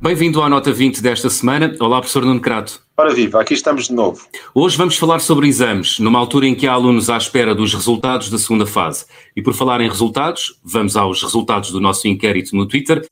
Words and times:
Bem-vindo 0.00 0.42
à 0.42 0.48
nota 0.48 0.72
20 0.72 1.02
desta 1.02 1.28
semana. 1.28 1.76
Olá, 1.78 1.98
professor 1.98 2.24
Nuno 2.24 2.40
Crato. 2.40 2.80
Ora 2.96 3.12
viva, 3.12 3.38
aqui 3.38 3.52
estamos 3.52 3.88
de 3.88 3.92
novo. 3.92 4.26
Hoje 4.54 4.78
vamos 4.78 4.96
falar 4.96 5.20
sobre 5.20 5.46
exames, 5.46 5.98
numa 5.98 6.18
altura 6.18 6.46
em 6.46 6.54
que 6.54 6.66
há 6.66 6.72
alunos 6.72 7.10
à 7.10 7.18
espera 7.18 7.54
dos 7.54 7.74
resultados 7.74 8.30
da 8.30 8.38
segunda 8.38 8.64
fase. 8.64 9.04
E 9.36 9.42
por 9.42 9.52
falar 9.52 9.82
em 9.82 9.88
resultados, 9.88 10.58
vamos 10.64 10.96
aos 10.96 11.22
resultados 11.22 11.70
do 11.70 11.80
nosso 11.80 12.08
inquérito 12.08 12.56
no 12.56 12.66
Twitter. 12.66 13.06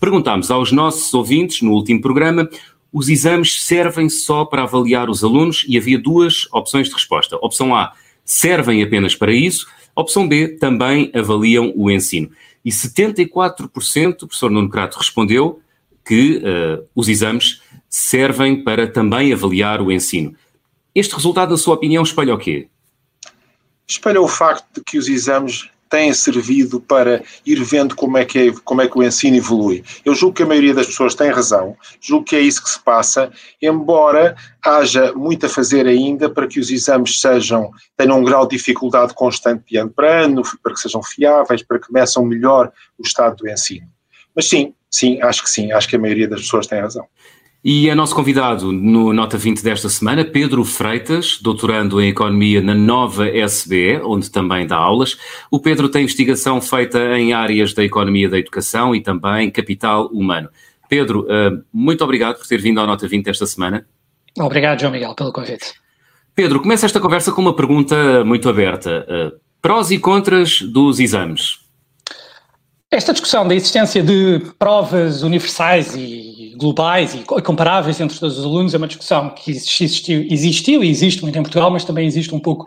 Perguntámos 0.00 0.50
aos 0.50 0.72
nossos 0.72 1.12
ouvintes 1.14 1.62
no 1.62 1.72
último 1.72 2.00
programa 2.00 2.48
os 2.92 3.08
exames 3.08 3.64
servem 3.64 4.10
só 4.10 4.44
para 4.44 4.64
avaliar 4.64 5.08
os 5.08 5.24
alunos 5.24 5.64
e 5.66 5.78
havia 5.78 5.98
duas 5.98 6.46
opções 6.52 6.88
de 6.88 6.94
resposta. 6.94 7.36
Opção 7.36 7.74
A, 7.74 7.94
servem 8.22 8.82
apenas 8.82 9.14
para 9.14 9.32
isso. 9.32 9.66
Opção 9.96 10.28
B, 10.28 10.48
também 10.48 11.10
avaliam 11.14 11.72
o 11.74 11.90
ensino. 11.90 12.30
E 12.62 12.70
74%, 12.70 14.22
o 14.22 14.26
professor 14.26 14.50
Nuno 14.50 14.68
Crato 14.68 14.98
respondeu 14.98 15.60
que 16.04 16.36
uh, 16.36 16.86
os 16.94 17.08
exames 17.08 17.62
servem 17.88 18.62
para 18.62 18.86
também 18.86 19.32
avaliar 19.32 19.80
o 19.80 19.90
ensino. 19.90 20.34
Este 20.94 21.14
resultado, 21.14 21.50
na 21.50 21.56
sua 21.56 21.74
opinião, 21.74 22.02
espelha 22.02 22.34
o 22.34 22.38
quê? 22.38 22.68
Espelha 23.88 24.20
o 24.20 24.28
facto 24.28 24.66
de 24.74 24.84
que 24.84 24.98
os 24.98 25.08
exames 25.08 25.70
têm 25.92 26.10
servido 26.14 26.80
para 26.80 27.22
ir 27.44 27.62
vendo 27.62 27.94
como 27.94 28.16
é, 28.16 28.24
que 28.24 28.38
é, 28.38 28.52
como 28.64 28.80
é 28.80 28.88
que 28.88 28.98
o 28.98 29.02
ensino 29.02 29.36
evolui. 29.36 29.84
Eu 30.06 30.14
julgo 30.14 30.34
que 30.34 30.42
a 30.42 30.46
maioria 30.46 30.72
das 30.72 30.86
pessoas 30.86 31.14
tem 31.14 31.30
razão, 31.30 31.76
julgo 32.00 32.24
que 32.24 32.34
é 32.34 32.40
isso 32.40 32.64
que 32.64 32.70
se 32.70 32.80
passa, 32.80 33.30
embora 33.60 34.34
haja 34.64 35.12
muito 35.12 35.44
a 35.44 35.50
fazer 35.50 35.86
ainda 35.86 36.30
para 36.30 36.46
que 36.46 36.58
os 36.58 36.70
exames 36.70 37.20
sejam, 37.20 37.70
tenham 37.94 38.18
um 38.18 38.24
grau 38.24 38.48
de 38.48 38.56
dificuldade 38.56 39.12
constante 39.12 39.64
de 39.68 39.76
ano 39.76 39.90
para 39.90 40.22
ano, 40.22 40.40
para 40.62 40.72
que 40.72 40.80
sejam 40.80 41.02
fiáveis, 41.02 41.62
para 41.62 41.78
que 41.78 41.92
meçam 41.92 42.24
melhor 42.24 42.72
o 42.98 43.02
estado 43.02 43.36
do 43.36 43.50
ensino. 43.50 43.86
Mas 44.34 44.48
sim, 44.48 44.72
sim, 44.90 45.20
acho 45.20 45.42
que 45.42 45.50
sim, 45.50 45.72
acho 45.72 45.86
que 45.86 45.96
a 45.96 45.98
maioria 45.98 46.26
das 46.26 46.40
pessoas 46.40 46.66
tem 46.66 46.80
razão. 46.80 47.06
E 47.64 47.88
é 47.88 47.94
nosso 47.94 48.12
convidado 48.12 48.72
no 48.72 49.12
Nota 49.12 49.38
20 49.38 49.62
desta 49.62 49.88
semana, 49.88 50.24
Pedro 50.24 50.64
Freitas, 50.64 51.38
doutorando 51.40 52.00
em 52.00 52.08
Economia 52.08 52.60
na 52.60 52.74
Nova 52.74 53.28
SBE, 53.28 54.00
onde 54.02 54.28
também 54.28 54.66
dá 54.66 54.76
aulas. 54.76 55.16
O 55.48 55.60
Pedro 55.60 55.88
tem 55.88 56.02
investigação 56.02 56.60
feita 56.60 56.98
em 57.16 57.32
áreas 57.32 57.72
da 57.72 57.84
economia 57.84 58.28
da 58.28 58.36
educação 58.36 58.96
e 58.96 59.00
também 59.00 59.48
capital 59.48 60.08
humano. 60.08 60.48
Pedro, 60.88 61.24
eh, 61.30 61.52
muito 61.72 62.02
obrigado 62.02 62.38
por 62.38 62.48
ter 62.48 62.60
vindo 62.60 62.80
ao 62.80 62.86
Nota 62.86 63.06
20 63.06 63.26
desta 63.26 63.46
semana. 63.46 63.86
Obrigado, 64.36 64.80
João 64.80 64.92
Miguel, 64.92 65.14
pelo 65.14 65.32
convite. 65.32 65.72
Pedro, 66.34 66.60
começa 66.60 66.84
esta 66.84 66.98
conversa 66.98 67.30
com 67.30 67.40
uma 67.40 67.54
pergunta 67.54 68.24
muito 68.24 68.48
aberta. 68.48 69.06
Eh, 69.08 69.32
prós 69.60 69.92
e 69.92 70.00
contras 70.00 70.62
dos 70.62 70.98
exames? 70.98 71.60
Esta 72.90 73.12
discussão 73.12 73.46
da 73.46 73.54
existência 73.54 74.02
de 74.02 74.40
provas 74.58 75.22
universais 75.22 75.94
e 75.94 76.41
globais 76.62 77.14
e 77.14 77.18
comparáveis 77.42 78.00
entre 78.00 78.18
todos 78.18 78.38
os 78.38 78.44
alunos 78.44 78.72
é 78.72 78.78
uma 78.78 78.88
discussão 78.88 79.28
que 79.30 79.50
existiu, 79.50 80.26
existiu 80.30 80.82
e 80.82 80.88
existe 80.88 81.22
muito 81.22 81.38
em 81.38 81.42
Portugal, 81.42 81.70
mas 81.70 81.84
também 81.84 82.06
existe 82.06 82.34
um 82.34 82.38
pouco, 82.38 82.66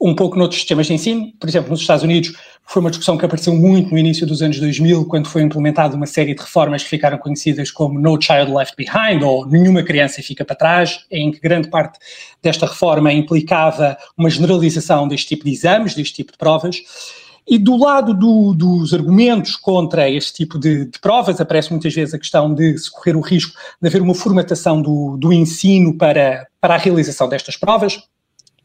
um 0.00 0.14
pouco 0.14 0.38
noutros 0.38 0.60
sistemas 0.60 0.86
de 0.86 0.94
ensino. 0.94 1.30
Por 1.38 1.48
exemplo, 1.48 1.70
nos 1.70 1.80
Estados 1.80 2.02
Unidos 2.02 2.32
foi 2.66 2.80
uma 2.80 2.90
discussão 2.90 3.18
que 3.18 3.24
apareceu 3.24 3.54
muito 3.54 3.90
no 3.90 3.98
início 3.98 4.26
dos 4.26 4.40
anos 4.40 4.58
2000, 4.58 5.04
quando 5.04 5.28
foi 5.28 5.42
implementada 5.42 5.94
uma 5.94 6.06
série 6.06 6.34
de 6.34 6.40
reformas 6.40 6.82
que 6.82 6.88
ficaram 6.88 7.18
conhecidas 7.18 7.70
como 7.70 7.98
No 8.00 8.20
Child 8.20 8.52
Left 8.52 8.74
Behind, 8.76 9.22
ou 9.22 9.46
Nenhuma 9.46 9.82
Criança 9.82 10.22
Fica 10.22 10.44
para 10.44 10.56
Trás, 10.56 11.04
em 11.10 11.30
que 11.30 11.40
grande 11.40 11.68
parte 11.68 11.98
desta 12.42 12.66
reforma 12.66 13.12
implicava 13.12 13.96
uma 14.16 14.30
generalização 14.30 15.06
deste 15.06 15.28
tipo 15.28 15.44
de 15.44 15.52
exames, 15.52 15.94
deste 15.94 16.14
tipo 16.14 16.32
de 16.32 16.38
provas. 16.38 16.76
E 17.46 17.58
do 17.58 17.76
lado 17.76 18.14
do, 18.14 18.54
dos 18.54 18.94
argumentos 18.94 19.54
contra 19.54 20.08
este 20.08 20.32
tipo 20.32 20.58
de, 20.58 20.86
de, 20.86 20.98
provas, 20.98 21.40
aparece 21.40 21.70
muitas 21.70 21.92
vezes 21.92 22.14
a 22.14 22.18
questão 22.18 22.54
de 22.54 22.78
se 22.78 22.90
correr 22.90 23.16
o 23.16 23.20
risco 23.20 23.52
de 23.80 23.88
haver 23.88 24.00
uma 24.00 24.14
formatação 24.14 24.80
do, 24.80 25.16
do 25.18 25.32
ensino 25.32 25.96
para, 25.96 26.46
para 26.60 26.74
a 26.74 26.78
realização 26.78 27.28
destas 27.28 27.56
provas. 27.56 27.98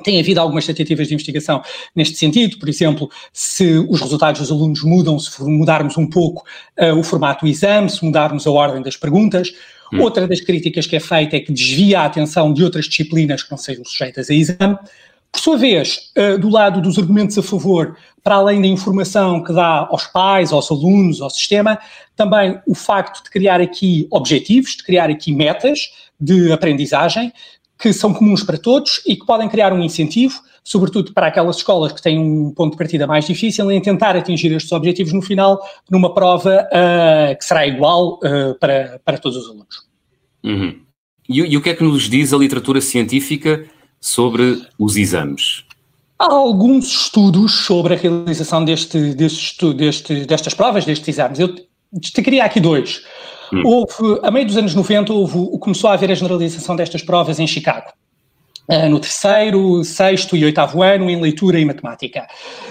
Tem 0.02 0.18
havido 0.18 0.40
algumas 0.40 0.66
tentativas 0.66 1.10
de 1.10 1.14
investigação 1.14 1.62
neste 1.94 2.16
sentido, 2.16 2.58
por 2.58 2.70
exemplo, 2.70 3.10
se 3.34 3.86
os 3.90 4.00
resultados 4.00 4.40
dos 4.40 4.50
alunos 4.50 4.82
mudam, 4.82 5.20
se 5.20 5.44
mudarmos 5.44 5.98
um 5.98 6.08
pouco 6.08 6.46
uh, 6.80 6.98
o 6.98 7.04
formato 7.04 7.46
do 7.46 7.52
exame, 7.52 7.90
se 7.90 8.04
mudarmos 8.06 8.48
a 8.48 8.52
ordem 8.52 8.82
das 8.82 8.96
perguntas. 8.96 9.52
Hum. 9.92 10.02
Outra 10.02 10.26
das 10.26 10.40
críticas 10.40 10.88
que 10.88 10.96
é 10.96 11.02
feita 11.02 11.36
é 11.36 11.42
que 11.42 11.52
desvia 11.52 12.00
a 12.00 12.06
atenção 12.06 12.54
de 12.54 12.64
outras 12.64 12.86
disciplinas 12.86 13.44
que 13.44 13.52
não 13.52 13.58
sejam 13.58 13.84
sujeitas 13.84 14.30
a 14.30 14.34
exame. 14.34 14.78
Por 15.32 15.40
sua 15.40 15.58
vez, 15.58 16.12
uh, 16.18 16.38
do 16.40 16.50
lado 16.50 16.82
dos 16.82 16.98
argumentos 16.98 17.38
a 17.38 17.44
favor, 17.44 17.96
para 18.24 18.36
além 18.36 18.62
da 18.62 18.68
informação 18.68 19.44
que 19.44 19.54
dá 19.54 19.88
aos 19.90 20.08
pais, 20.08 20.52
aos 20.52 20.72
alunos, 20.72 21.22
ao 21.22 21.30
sistema, 21.30 21.80
também 22.16 22.60
o 22.66 22.76
facto 22.76 23.24
de 23.24 23.30
criar 23.30 23.62
aqui 23.62 24.08
objetivos, 24.12 24.72
de 24.76 24.84
criar 24.84 25.10
aqui 25.10 25.34
metas 25.34 25.92
de 26.20 26.52
aprendizagem 26.52 27.32
que 27.80 27.94
são 27.94 28.14
comuns 28.14 28.44
para 28.44 28.58
todos 28.58 29.02
e 29.08 29.16
que 29.16 29.26
podem 29.26 29.48
criar 29.48 29.72
um 29.72 29.82
incentivo, 29.82 30.42
sobretudo 30.64 31.14
para 31.14 31.28
aquelas 31.28 31.56
escolas 31.56 31.94
que 31.94 32.02
têm 32.02 32.20
um 32.20 32.52
ponto 32.52 32.74
de 32.74 32.78
partida 32.78 33.08
mais 33.08 33.26
difícil, 33.26 33.72
em 33.72 33.82
tentar 33.82 34.18
atingir 34.18 34.52
estes 34.52 34.72
objetivos 34.74 35.14
no 35.14 35.22
final, 35.22 35.60
numa 35.90 36.14
prova 36.14 36.68
uh, 36.68 37.38
que 37.38 37.46
será 37.46 37.66
igual 37.66 38.16
uh, 38.16 38.54
para, 38.60 39.00
para 39.06 39.18
todos 39.18 39.38
os 39.38 39.50
alunos. 39.50 39.88
Uhum. 40.44 40.78
E, 41.30 41.40
e 41.40 41.56
o 41.56 41.62
que 41.62 41.70
é 41.70 41.74
que 41.74 41.84
nos 41.84 42.10
diz 42.10 42.34
a 42.34 42.38
literatura 42.38 42.82
científica 42.82 43.66
sobre 44.00 44.62
os 44.78 44.96
exames? 44.96 45.64
Há 46.18 46.32
alguns 46.32 46.88
estudos 46.88 47.66
sobre 47.66 47.94
a 47.94 47.98
realização 47.98 48.64
deste, 48.66 49.14
deste, 49.14 49.74
deste, 49.74 50.26
destas 50.26 50.54
provas, 50.54 50.86
destes 50.86 51.08
exames. 51.08 51.40
Eu 51.40 51.56
destacaria 51.94 52.44
aqui 52.44 52.60
dois. 52.60 53.04
Hum. 53.54 53.64
Houve, 53.66 54.20
a 54.22 54.30
meio 54.30 54.46
dos 54.46 54.58
anos 54.58 54.76
90, 54.76 55.14
houve, 55.14 55.58
começou 55.60 55.90
a 55.90 55.94
haver 55.94 56.12
a 56.12 56.16
generalização 56.16 56.76
destas 56.76 57.02
provas 57.02 57.40
em 57.40 57.48
Chicago. 57.48 57.92
Eh, 58.72 58.88
no 58.88 59.00
terceiro, 59.00 59.84
sexto 59.84 60.38
e 60.38 60.46
oitavo 60.46 60.84
ano 60.84 61.10
em 61.10 61.20
leitura 61.20 61.60
e 61.60 61.66
matemática. 61.66 62.28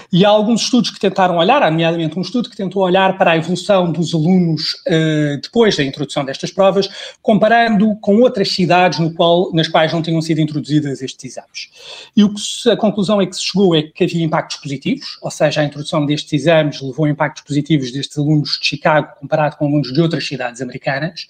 E 0.09 0.23
há 0.23 0.29
alguns 0.29 0.61
estudos 0.61 0.91
que 0.91 0.99
tentaram 0.99 1.35
olhar, 1.35 1.59
nomeadamente 1.69 2.17
um 2.17 2.21
estudo 2.21 2.49
que 2.49 2.55
tentou 2.55 2.83
olhar 2.83 3.17
para 3.17 3.31
a 3.31 3.37
evolução 3.37 3.91
dos 3.91 4.15
alunos 4.15 4.75
uh, 4.87 5.41
depois 5.41 5.75
da 5.75 5.83
introdução 5.83 6.23
destas 6.23 6.51
provas, 6.51 6.89
comparando 7.21 7.97
com 7.97 8.21
outras 8.21 8.49
cidades 8.49 8.97
no 8.97 9.13
qual, 9.13 9.53
nas 9.53 9.67
quais 9.67 9.91
não 9.91 10.01
tinham 10.01 10.21
sido 10.21 10.39
introduzidas 10.39 11.01
estes 11.01 11.33
exames. 11.33 11.69
E 12.15 12.23
o 12.23 12.33
que 12.33 12.69
a 12.69 12.77
conclusão 12.77 13.21
é 13.21 13.25
que 13.25 13.35
se 13.35 13.43
chegou 13.43 13.75
é 13.75 13.83
que 13.83 14.05
havia 14.05 14.23
impactos 14.23 14.55
positivos, 14.55 15.17
ou 15.21 15.29
seja, 15.29 15.59
a 15.59 15.65
introdução 15.65 16.05
destes 16.05 16.31
exames 16.31 16.81
levou 16.81 17.07
a 17.07 17.09
impactos 17.09 17.43
positivos 17.43 17.91
destes 17.91 18.17
alunos 18.17 18.57
de 18.61 18.65
Chicago 18.65 19.15
comparado 19.19 19.57
com 19.57 19.65
alunos 19.65 19.91
de 19.91 19.99
outras 19.99 20.25
cidades 20.25 20.61
americanas, 20.61 21.27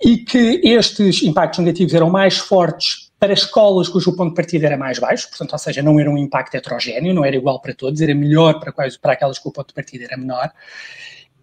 e 0.00 0.18
que 0.18 0.60
estes 0.62 1.20
impactos 1.24 1.58
negativos 1.58 1.92
eram 1.92 2.08
mais 2.08 2.38
fortes 2.38 3.07
para 3.18 3.32
escolas 3.32 3.88
cujo 3.88 4.14
ponto 4.14 4.30
de 4.30 4.36
partida 4.36 4.66
era 4.66 4.76
mais 4.76 4.98
baixo, 4.98 5.28
portanto, 5.28 5.52
ou 5.52 5.58
seja, 5.58 5.82
não 5.82 5.98
era 5.98 6.10
um 6.10 6.16
impacto 6.16 6.54
heterogéneo, 6.54 7.12
não 7.12 7.24
era 7.24 7.36
igual 7.36 7.60
para 7.60 7.74
todos, 7.74 8.00
era 8.00 8.14
melhor 8.14 8.60
para, 8.60 8.72
quais, 8.72 8.96
para 8.96 9.14
aquelas 9.14 9.38
que 9.38 9.48
o 9.48 9.52
ponto 9.52 9.68
de 9.68 9.74
partida 9.74 10.04
era 10.04 10.16
menor. 10.16 10.52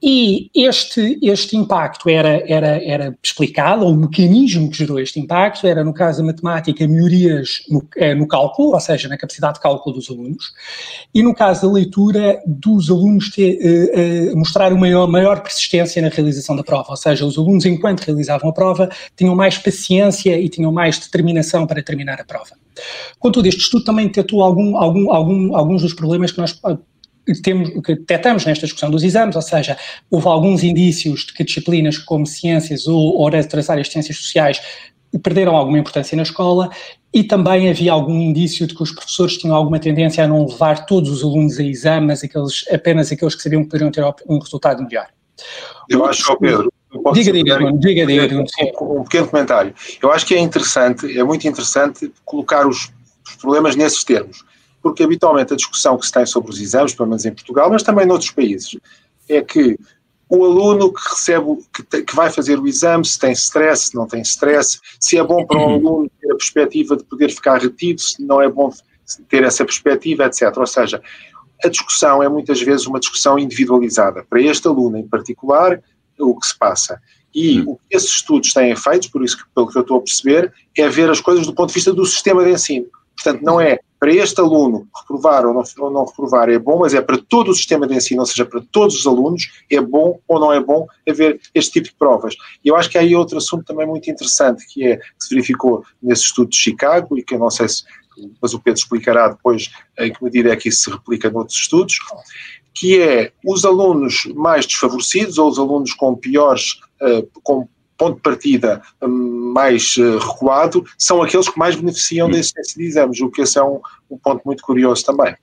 E 0.07 0.51
este, 0.53 1.17
este 1.23 1.57
impacto 1.57 2.07
era, 2.07 2.43
era, 2.45 2.79
era 2.83 3.17
explicado, 3.23 3.83
ou 3.85 3.91
o 3.91 3.97
mecanismo 3.97 4.69
que 4.69 4.77
gerou 4.77 4.99
este 4.99 5.19
impacto 5.19 5.65
era, 5.65 5.83
no 5.83 5.95
caso 5.95 6.19
da 6.19 6.27
matemática, 6.27 6.87
melhorias 6.87 7.63
no, 7.67 7.83
eh, 7.97 8.13
no 8.13 8.27
cálculo, 8.27 8.73
ou 8.73 8.79
seja, 8.79 9.07
na 9.07 9.17
capacidade 9.17 9.55
de 9.55 9.61
cálculo 9.61 9.95
dos 9.95 10.07
alunos, 10.07 10.53
e 11.11 11.23
no 11.23 11.33
caso 11.33 11.65
da 11.65 11.73
leitura, 11.73 12.39
dos 12.45 12.91
alunos 12.91 13.31
ter, 13.31 13.57
uh, 13.57 14.33
uh, 14.33 14.37
mostrar 14.37 14.71
uma 14.71 14.81
maior, 14.81 15.07
maior 15.07 15.41
persistência 15.41 15.99
na 16.03 16.09
realização 16.09 16.55
da 16.55 16.63
prova, 16.63 16.91
ou 16.91 16.97
seja, 16.97 17.25
os 17.25 17.35
alunos, 17.35 17.65
enquanto 17.65 18.01
realizavam 18.01 18.51
a 18.51 18.53
prova, 18.53 18.87
tinham 19.17 19.33
mais 19.33 19.57
paciência 19.57 20.39
e 20.39 20.47
tinham 20.49 20.71
mais 20.71 20.99
determinação 20.99 21.65
para 21.65 21.81
terminar 21.81 22.21
a 22.21 22.23
prova. 22.23 22.51
Contudo, 23.17 23.47
este 23.47 23.61
estudo 23.61 23.85
também 23.85 24.05
detectou 24.05 24.43
algum, 24.43 24.77
algum, 24.77 25.11
algum, 25.11 25.55
alguns 25.55 25.81
dos 25.81 25.95
problemas 25.95 26.31
que 26.31 26.37
nós 26.37 26.53
temos, 27.41 27.69
que 27.83 27.95
detectamos 27.95 28.45
nesta 28.45 28.65
discussão 28.65 28.89
dos 28.89 29.03
exames, 29.03 29.35
ou 29.35 29.41
seja, 29.41 29.77
houve 30.09 30.27
alguns 30.27 30.63
indícios 30.63 31.25
de 31.25 31.33
que 31.33 31.43
disciplinas 31.43 31.97
como 31.97 32.25
ciências 32.25 32.87
ou, 32.87 33.15
ou 33.15 33.21
outras 33.21 33.69
áreas 33.69 33.87
de 33.87 33.93
ciências 33.93 34.17
sociais 34.17 34.61
perderam 35.23 35.55
alguma 35.55 35.79
importância 35.79 36.15
na 36.15 36.23
escola 36.23 36.69
e 37.13 37.23
também 37.23 37.69
havia 37.69 37.93
algum 37.93 38.19
indício 38.19 38.67
de 38.67 38.75
que 38.75 38.83
os 38.83 38.91
professores 38.91 39.37
tinham 39.37 39.55
alguma 39.55 39.79
tendência 39.79 40.23
a 40.23 40.27
não 40.27 40.45
levar 40.45 40.85
todos 40.85 41.09
os 41.09 41.23
alunos 41.23 41.57
a 41.59 41.63
exames, 41.63 42.23
aqueles, 42.23 42.65
apenas 42.71 43.11
aqueles 43.11 43.35
que 43.35 43.41
sabiam 43.41 43.63
que 43.63 43.69
poderiam 43.69 43.91
ter 43.91 44.03
um 44.27 44.37
resultado 44.37 44.83
melhor. 44.83 45.07
Eu 45.89 46.05
acho, 46.05 46.37
Pedro, 46.37 46.71
diga, 47.13 47.31
diga, 47.31 47.57
diga, 47.73 48.05
diga, 48.05 48.27
diga, 48.27 48.43
um, 48.81 48.99
um 48.99 49.03
pequeno 49.03 49.27
comentário. 49.27 49.73
Eu 50.01 50.11
acho 50.11 50.25
que 50.25 50.35
é 50.35 50.39
interessante, 50.39 51.17
é 51.17 51.23
muito 51.23 51.47
interessante 51.47 52.11
colocar 52.25 52.67
os, 52.67 52.91
os 53.25 53.35
problemas 53.37 53.75
nesses 53.75 54.03
termos 54.03 54.43
porque 54.85 55.01
habitualmente 55.01 55.51
a 55.51 55.55
discussão 55.55 55.97
que 55.97 56.05
se 56.05 56.11
tem 56.11 56.27
sobre 56.27 56.51
os 56.51 56.61
exames, 56.61 56.93
pelo 56.93 57.09
menos 57.09 57.25
em 57.25 57.33
Portugal, 57.33 57.71
mas 57.71 57.81
também 57.81 58.05
noutros 58.05 58.29
países, 58.29 58.77
é 59.27 59.41
que 59.41 59.79
o 60.29 60.45
aluno 60.45 60.93
que 60.93 61.01
recebe, 61.09 61.57
que, 61.73 62.03
que, 62.03 62.15
vai 62.15 62.29
fazer 62.29 62.59
o 62.59 62.67
exame, 62.67 63.03
se 63.03 63.17
tem 63.17 63.31
stress, 63.31 63.87
se 63.87 63.95
não 63.95 64.05
tem 64.05 64.21
stress, 64.21 64.79
se 64.99 65.17
é 65.17 65.23
bom 65.23 65.43
para 65.43 65.57
o 65.57 65.73
aluno 65.73 66.11
ter 66.21 66.31
a 66.31 66.35
perspectiva 66.35 66.95
de 66.95 67.03
poder 67.03 67.31
ficar 67.31 67.59
retido, 67.59 67.99
se 67.99 68.23
não 68.23 68.39
é 68.39 68.47
bom 68.47 68.71
ter 69.27 69.43
essa 69.43 69.65
perspectiva, 69.65 70.25
etc. 70.25 70.55
Ou 70.55 70.67
seja, 70.67 71.01
a 71.63 71.67
discussão 71.67 72.21
é 72.21 72.29
muitas 72.29 72.61
vezes 72.61 72.85
uma 72.85 72.99
discussão 72.99 73.39
individualizada. 73.39 74.23
Para 74.29 74.39
este 74.39 74.67
aluno 74.67 74.99
em 74.99 75.07
particular, 75.07 75.81
o 76.19 76.39
que 76.39 76.45
se 76.45 76.55
passa. 76.59 77.01
E 77.33 77.59
hum. 77.61 77.71
o 77.71 77.75
que 77.77 77.97
esses 77.97 78.11
estudos 78.11 78.53
têm 78.53 78.75
feito, 78.75 79.09
por 79.09 79.23
isso 79.23 79.35
que, 79.35 79.45
pelo 79.55 79.67
que 79.67 79.79
eu 79.79 79.81
estou 79.81 79.97
a 79.97 80.01
perceber, 80.01 80.53
é 80.77 80.87
ver 80.87 81.09
as 81.09 81.21
coisas 81.21 81.47
do 81.47 81.55
ponto 81.55 81.69
de 81.69 81.73
vista 81.73 81.91
do 81.91 82.05
sistema 82.05 82.43
de 82.43 82.51
ensino. 82.51 82.85
Portanto, 83.15 83.41
não 83.41 83.59
é 83.59 83.79
para 84.05 84.13
este 84.13 84.39
aluno 84.39 84.87
reprovar 84.95 85.47
ou 85.47 85.53
não, 85.55 85.63
ou 85.79 85.89
não 85.89 86.05
reprovar 86.05 86.47
é 86.47 86.59
bom, 86.59 86.77
mas 86.77 86.93
é 86.93 87.01
para 87.01 87.17
todo 87.17 87.49
o 87.49 87.55
sistema 87.55 87.87
de 87.87 87.95
ensino, 87.95 88.19
ou 88.19 88.25
seja, 88.27 88.45
para 88.45 88.61
todos 88.71 88.99
os 88.99 89.07
alunos, 89.07 89.63
é 89.67 89.81
bom 89.81 90.19
ou 90.27 90.39
não 90.39 90.53
é 90.53 90.59
bom 90.59 90.85
haver 91.09 91.41
este 91.55 91.71
tipo 91.71 91.87
de 91.87 91.95
provas. 91.95 92.35
E 92.63 92.67
eu 92.67 92.75
acho 92.75 92.87
que 92.87 92.99
há 92.99 93.01
aí 93.01 93.15
outro 93.15 93.39
assunto 93.39 93.65
também 93.65 93.87
muito 93.87 94.07
interessante, 94.07 94.63
que 94.67 94.85
é 94.85 94.97
que 94.97 95.03
se 95.17 95.33
verificou 95.33 95.83
nesse 96.03 96.21
estudo 96.21 96.51
de 96.51 96.55
Chicago, 96.55 97.17
e 97.17 97.23
que 97.23 97.33
eu 97.33 97.39
não 97.39 97.49
sei 97.49 97.67
se, 97.67 97.83
mas 98.39 98.53
o 98.53 98.59
Pedro 98.59 98.79
explicará 98.79 99.29
depois 99.29 99.71
em 99.97 100.13
que 100.13 100.23
medida 100.23 100.53
é 100.53 100.55
que 100.55 100.69
isso 100.69 100.83
se 100.83 100.91
replica 100.91 101.31
noutros 101.31 101.57
estudos, 101.57 101.97
que 102.75 103.01
é 103.01 103.31
os 103.43 103.65
alunos 103.65 104.31
mais 104.35 104.67
desfavorecidos 104.67 105.39
ou 105.39 105.49
os 105.49 105.57
alunos 105.57 105.93
com 105.93 106.15
piores, 106.15 106.73
uh, 107.01 107.27
com 107.41 107.67
ponto 107.97 108.17
de 108.17 108.21
partida 108.21 108.81
hum, 109.01 109.44
mais 109.55 109.95
uh, 109.95 110.17
recuado, 110.17 110.85
são 110.97 111.21
aqueles 111.21 111.47
que 111.47 111.57
mais 111.57 111.77
beneficiam 111.77 112.29
da 112.29 112.37
existência 112.37 112.77
de 112.77 112.85
exames, 112.85 113.21
o 113.21 113.31
que 113.31 113.41
esse 113.41 113.57
é 113.57 113.63
um, 113.63 113.79
um 114.11 114.17
ponto 114.17 114.41
muito 114.45 114.61
curioso 114.61 115.05
também. 115.05 115.33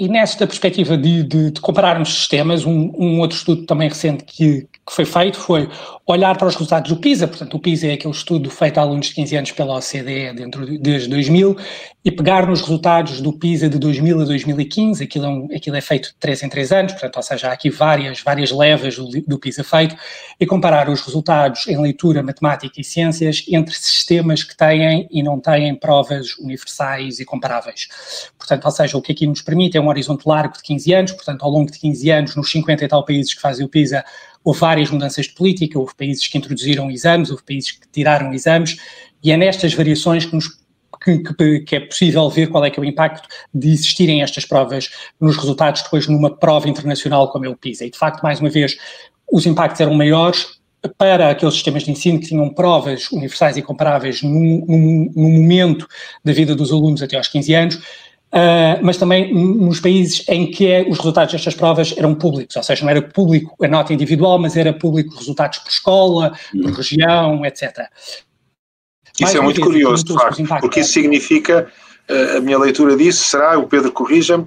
E 0.00 0.08
nesta 0.08 0.46
perspectiva 0.46 0.96
de, 0.96 1.22
de, 1.22 1.50
de 1.50 1.60
compararmos 1.60 2.14
sistemas, 2.14 2.64
um, 2.64 2.90
um, 2.96 3.20
outro 3.20 3.36
estudo 3.36 3.66
também 3.66 3.86
recente 3.86 4.24
que, 4.24 4.62
que 4.62 4.94
foi 4.94 5.04
feito 5.04 5.38
foi 5.38 5.68
olhar 6.06 6.38
para 6.38 6.48
os 6.48 6.54
resultados 6.54 6.90
do 6.90 6.96
PISA, 6.96 7.28
portanto 7.28 7.54
o 7.54 7.60
PISA 7.60 7.88
é 7.88 7.92
aquele 7.92 8.14
estudo 8.14 8.50
feito 8.50 8.78
a 8.78 8.80
alunos 8.80 9.08
de 9.08 9.14
15 9.14 9.36
anos 9.36 9.52
pela 9.52 9.76
OCDE 9.76 10.32
dentro 10.34 10.64
de, 10.64 10.78
desde 10.78 11.06
2000, 11.10 11.54
e 12.02 12.10
pegar 12.10 12.46
nos 12.46 12.62
resultados 12.62 13.20
do 13.20 13.30
PISA 13.30 13.68
de 13.68 13.78
2000 13.78 14.22
a 14.22 14.24
2015, 14.24 15.04
aquilo 15.04 15.26
é, 15.26 15.28
um, 15.28 15.48
aquilo 15.54 15.76
é 15.76 15.80
feito 15.82 16.08
de 16.08 16.14
3 16.14 16.44
em 16.44 16.48
3 16.48 16.72
anos, 16.72 16.92
portanto, 16.92 17.16
ou 17.16 17.22
seja, 17.22 17.48
há 17.48 17.52
aqui 17.52 17.68
várias, 17.68 18.22
várias 18.22 18.50
levas 18.50 18.96
do, 18.96 19.08
do 19.26 19.38
PISA 19.38 19.62
feito, 19.62 19.94
e 20.40 20.46
comparar 20.46 20.88
os 20.88 21.02
resultados 21.02 21.66
em 21.68 21.78
leitura, 21.78 22.22
matemática 22.22 22.80
e 22.80 22.84
ciências 22.84 23.44
entre 23.48 23.74
sistemas 23.74 24.42
que 24.42 24.56
têm 24.56 25.06
e 25.10 25.22
não 25.22 25.38
têm 25.38 25.74
provas 25.74 26.38
universais 26.38 27.20
e 27.20 27.24
comparáveis. 27.26 27.88
Portanto, 28.38 28.64
ou 28.64 28.70
seja, 28.70 28.96
o 28.96 29.02
que 29.02 29.12
aqui 29.12 29.26
nos 29.26 29.42
permite 29.42 29.76
é 29.76 29.80
um 29.80 29.89
horizonte 29.90 30.26
largo 30.26 30.54
de 30.54 30.62
15 30.62 30.94
anos, 30.94 31.12
portanto, 31.12 31.42
ao 31.42 31.50
longo 31.50 31.70
de 31.70 31.78
15 31.78 32.10
anos, 32.10 32.36
nos 32.36 32.50
50 32.50 32.84
e 32.84 32.88
tal 32.88 33.04
países 33.04 33.34
que 33.34 33.40
fazem 33.40 33.66
o 33.66 33.68
PISA, 33.68 34.04
houve 34.42 34.60
várias 34.60 34.90
mudanças 34.90 35.26
de 35.26 35.34
política, 35.34 35.78
houve 35.78 35.94
países 35.94 36.26
que 36.26 36.38
introduziram 36.38 36.90
exames, 36.90 37.30
houve 37.30 37.42
países 37.42 37.72
que 37.72 37.86
tiraram 37.92 38.32
exames, 38.32 38.76
e 39.22 39.30
é 39.30 39.36
nestas 39.36 39.74
variações 39.74 40.24
que, 40.24 40.34
nos, 40.34 40.48
que, 41.02 41.18
que, 41.18 41.60
que, 41.60 41.76
é 41.76 41.80
possível 41.80 42.28
ver 42.30 42.48
qual 42.48 42.64
é 42.64 42.70
que 42.70 42.80
é 42.80 42.82
o 42.82 42.84
impacto 42.84 43.28
de 43.52 43.68
existirem 43.68 44.22
estas 44.22 44.44
provas 44.44 44.90
nos 45.20 45.36
resultados 45.36 45.82
depois 45.82 46.06
numa 46.06 46.34
prova 46.34 46.68
internacional 46.68 47.30
como 47.30 47.44
é 47.44 47.48
o 47.48 47.56
PISA. 47.56 47.84
E, 47.84 47.90
de 47.90 47.98
facto, 47.98 48.22
mais 48.22 48.40
uma 48.40 48.48
vez, 48.48 48.76
os 49.30 49.46
impactos 49.46 49.80
eram 49.80 49.94
maiores 49.94 50.60
para 50.96 51.30
aqueles 51.30 51.54
sistemas 51.54 51.82
de 51.82 51.90
ensino 51.90 52.18
que 52.18 52.28
tinham 52.28 52.48
provas 52.48 53.10
universais 53.12 53.56
e 53.56 53.62
comparáveis 53.62 54.22
no, 54.22 54.30
no, 54.30 55.12
no 55.14 55.28
momento 55.28 55.86
da 56.24 56.32
vida 56.32 56.54
dos 56.54 56.72
alunos 56.72 57.02
até 57.02 57.16
aos 57.16 57.28
15 57.28 57.54
anos, 57.54 57.78
Uh, 58.32 58.78
mas 58.80 58.96
também 58.96 59.34
nos 59.34 59.80
países 59.80 60.24
em 60.28 60.48
que 60.48 60.68
é, 60.68 60.82
os 60.82 60.98
resultados 60.98 61.32
destas 61.32 61.52
provas 61.52 61.92
eram 61.96 62.14
públicos, 62.14 62.54
ou 62.54 62.62
seja, 62.62 62.84
não 62.84 62.90
era 62.90 63.02
público 63.02 63.56
a 63.60 63.66
nota 63.66 63.92
individual, 63.92 64.38
mas 64.38 64.56
era 64.56 64.72
público 64.72 65.16
resultados 65.16 65.58
por 65.58 65.68
escola, 65.68 66.32
por 66.52 66.66
uhum. 66.66 66.72
região, 66.72 67.44
etc. 67.44 67.88
Isso 69.14 69.22
Mais 69.22 69.34
é 69.34 69.40
muito 69.40 69.60
curioso, 69.60 70.04
de 70.04 70.14
facto, 70.14 70.60
porque 70.60 70.78
isso 70.78 70.92
significa, 70.92 71.68
uh, 72.08 72.36
a 72.36 72.40
minha 72.40 72.56
leitura 72.56 72.96
disso 72.96 73.24
será, 73.24 73.58
o 73.58 73.66
Pedro 73.66 73.90
corrija-me, 73.90 74.46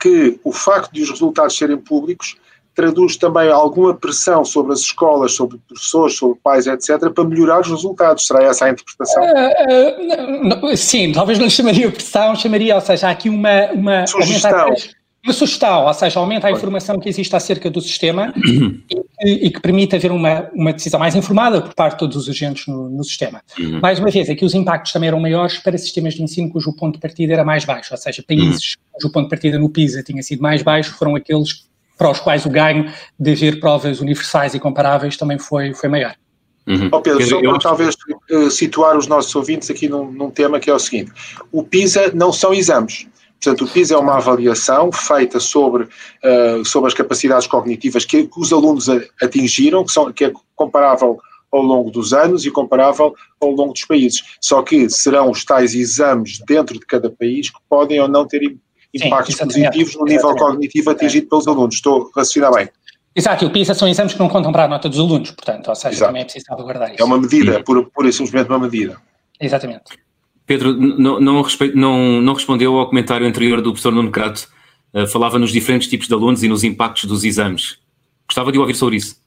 que 0.00 0.40
o 0.42 0.52
facto 0.52 0.92
de 0.92 1.02
os 1.02 1.10
resultados 1.10 1.56
serem 1.56 1.76
públicos 1.76 2.36
traduz 2.74 3.16
também 3.16 3.50
alguma 3.50 3.94
pressão 3.94 4.44
sobre 4.44 4.72
as 4.72 4.80
escolas, 4.80 5.34
sobre 5.34 5.58
professores, 5.68 6.16
sobre 6.16 6.38
pais, 6.42 6.66
etc., 6.66 7.10
para 7.10 7.24
melhorar 7.24 7.60
os 7.60 7.68
resultados. 7.68 8.26
Será 8.26 8.44
essa 8.44 8.66
a 8.66 8.70
interpretação? 8.70 9.22
Uh, 9.22 10.66
uh, 10.66 10.76
sim, 10.76 11.12
talvez 11.12 11.38
não 11.38 11.50
chamaria 11.50 11.90
pressão, 11.90 12.34
chamaria, 12.34 12.74
ou 12.74 12.80
seja, 12.80 13.08
há 13.08 13.10
aqui 13.10 13.28
uma... 13.28 13.66
uma 13.72 14.06
sugestão. 14.06 14.74
Uma 15.24 15.32
sugestão, 15.32 15.86
ou 15.86 15.94
seja, 15.94 16.18
aumenta 16.18 16.48
a 16.48 16.50
informação 16.50 16.98
que 16.98 17.08
existe 17.08 17.36
acerca 17.36 17.70
do 17.70 17.80
sistema 17.80 18.34
e, 19.22 19.46
e, 19.46 19.50
que 19.50 19.60
permite 19.60 19.94
haver 19.94 20.10
uma, 20.10 20.50
uma 20.52 20.72
decisão 20.72 20.98
mais 20.98 21.14
informada 21.14 21.62
por 21.62 21.72
parte 21.74 21.92
de 21.92 21.98
todos 22.00 22.16
os 22.16 22.28
agentes 22.28 22.66
no, 22.66 22.90
no 22.90 23.04
sistema. 23.04 23.40
Uhum. 23.56 23.78
Mais 23.80 24.00
uma 24.00 24.10
vez, 24.10 24.28
aqui 24.28 24.44
os 24.44 24.52
impactos 24.52 24.92
também 24.92 25.06
eram 25.06 25.20
maiores 25.20 25.58
para 25.58 25.78
sistemas 25.78 26.14
de 26.14 26.24
ensino 26.24 26.50
cujo 26.50 26.74
ponto 26.74 26.94
de 26.94 27.00
partida 27.00 27.34
era 27.34 27.44
mais 27.44 27.64
baixo, 27.64 27.94
ou 27.94 27.98
seja, 27.98 28.20
países 28.26 28.74
uhum. 28.74 28.82
cujo 28.94 29.12
ponto 29.12 29.24
de 29.26 29.30
partida 29.30 29.60
no 29.60 29.70
PISA 29.70 30.02
tinha 30.02 30.24
sido 30.24 30.42
mais 30.42 30.60
baixo 30.60 30.92
foram 30.98 31.14
aqueles 31.14 31.70
para 32.02 32.10
os 32.10 32.18
quais 32.18 32.44
o 32.44 32.50
ganho 32.50 32.92
de 33.16 33.30
haver 33.30 33.60
provas 33.60 34.00
universais 34.00 34.54
e 34.54 34.58
comparáveis 34.58 35.16
também 35.16 35.38
foi, 35.38 35.72
foi 35.72 35.88
maior. 35.88 36.16
Uhum. 36.66 36.88
Oh 36.90 37.00
Pedro, 37.00 37.24
só 37.24 37.40
para 37.40 37.58
talvez 37.60 37.94
uh, 38.28 38.50
situar 38.50 38.96
os 38.96 39.06
nossos 39.06 39.32
ouvintes 39.36 39.70
aqui 39.70 39.88
num, 39.88 40.10
num, 40.10 40.28
tema 40.28 40.58
que 40.58 40.68
é 40.68 40.74
o 40.74 40.80
seguinte: 40.80 41.12
o 41.52 41.62
PISA 41.62 42.10
não 42.12 42.32
são 42.32 42.52
exames. 42.52 43.06
Portanto, 43.40 43.64
o 43.64 43.68
PISA 43.68 43.94
é 43.94 43.98
uma 43.98 44.16
avaliação 44.16 44.90
feita 44.90 45.38
sobre, 45.38 45.84
uh, 45.84 46.64
sobre 46.64 46.88
as 46.88 46.94
capacidades 46.94 47.46
cognitivas 47.46 48.04
que, 48.04 48.24
que 48.24 48.40
os 48.40 48.52
alunos 48.52 48.88
a, 48.88 49.00
atingiram, 49.20 49.84
que, 49.84 49.92
são, 49.92 50.12
que 50.12 50.24
é 50.24 50.32
comparável 50.56 51.20
ao 51.52 51.62
longo 51.62 51.90
dos 51.90 52.12
anos 52.12 52.44
e 52.44 52.50
comparável 52.50 53.14
ao 53.40 53.50
longo 53.50 53.74
dos 53.74 53.84
países. 53.84 54.22
Só 54.40 54.60
que 54.62 54.90
serão 54.90 55.30
os 55.30 55.44
tais 55.44 55.72
exames 55.72 56.40
dentro 56.46 56.80
de 56.80 56.86
cada 56.86 57.10
país 57.10 57.48
que 57.48 57.58
podem 57.68 58.00
ou 58.00 58.08
não 58.08 58.26
ter 58.26 58.42
impactos 58.94 59.36
Sim, 59.36 59.44
positivos 59.44 59.96
no 59.96 60.04
nível 60.04 60.34
cognitivo 60.36 60.90
atingido 60.90 61.28
pelos 61.28 61.46
alunos. 61.48 61.74
Estou 61.74 62.10
a 62.14 62.20
raciocinar 62.20 62.52
bem. 62.54 62.68
Exato, 63.14 63.44
e 63.44 63.46
o 63.46 63.50
PISA 63.50 63.74
são 63.74 63.88
exames 63.88 64.14
que 64.14 64.18
não 64.18 64.28
contam 64.28 64.52
para 64.52 64.64
a 64.64 64.68
nota 64.68 64.88
dos 64.88 64.98
alunos, 64.98 65.30
portanto, 65.32 65.68
ou 65.68 65.74
seja, 65.74 65.94
Exato. 65.94 66.08
também 66.08 66.22
é 66.22 66.24
preciso 66.24 66.46
salvaguardar 66.46 66.92
isso. 66.92 67.02
É 67.02 67.04
uma 67.04 67.18
medida, 67.18 67.58
uhum. 67.58 67.64
pura, 67.64 67.82
pura 67.84 68.08
e 68.08 68.12
simplesmente 68.12 68.48
uma 68.48 68.58
medida. 68.58 68.96
Exatamente. 69.38 69.82
Pedro, 70.46 70.72
não, 70.72 71.20
não, 71.20 71.44
não, 71.74 72.22
não 72.22 72.32
respondeu 72.32 72.78
ao 72.78 72.88
comentário 72.88 73.26
anterior 73.26 73.60
do 73.60 73.70
professor 73.70 73.92
Nuno 73.92 74.10
Crato, 74.10 74.48
uh, 74.94 75.06
falava 75.06 75.38
nos 75.38 75.52
diferentes 75.52 75.88
tipos 75.88 76.08
de 76.08 76.14
alunos 76.14 76.42
e 76.42 76.48
nos 76.48 76.64
impactos 76.64 77.04
dos 77.04 77.22
exames. 77.22 77.78
Gostava 78.26 78.50
de 78.50 78.58
ouvir 78.58 78.74
sobre 78.74 78.96
isso. 78.96 79.20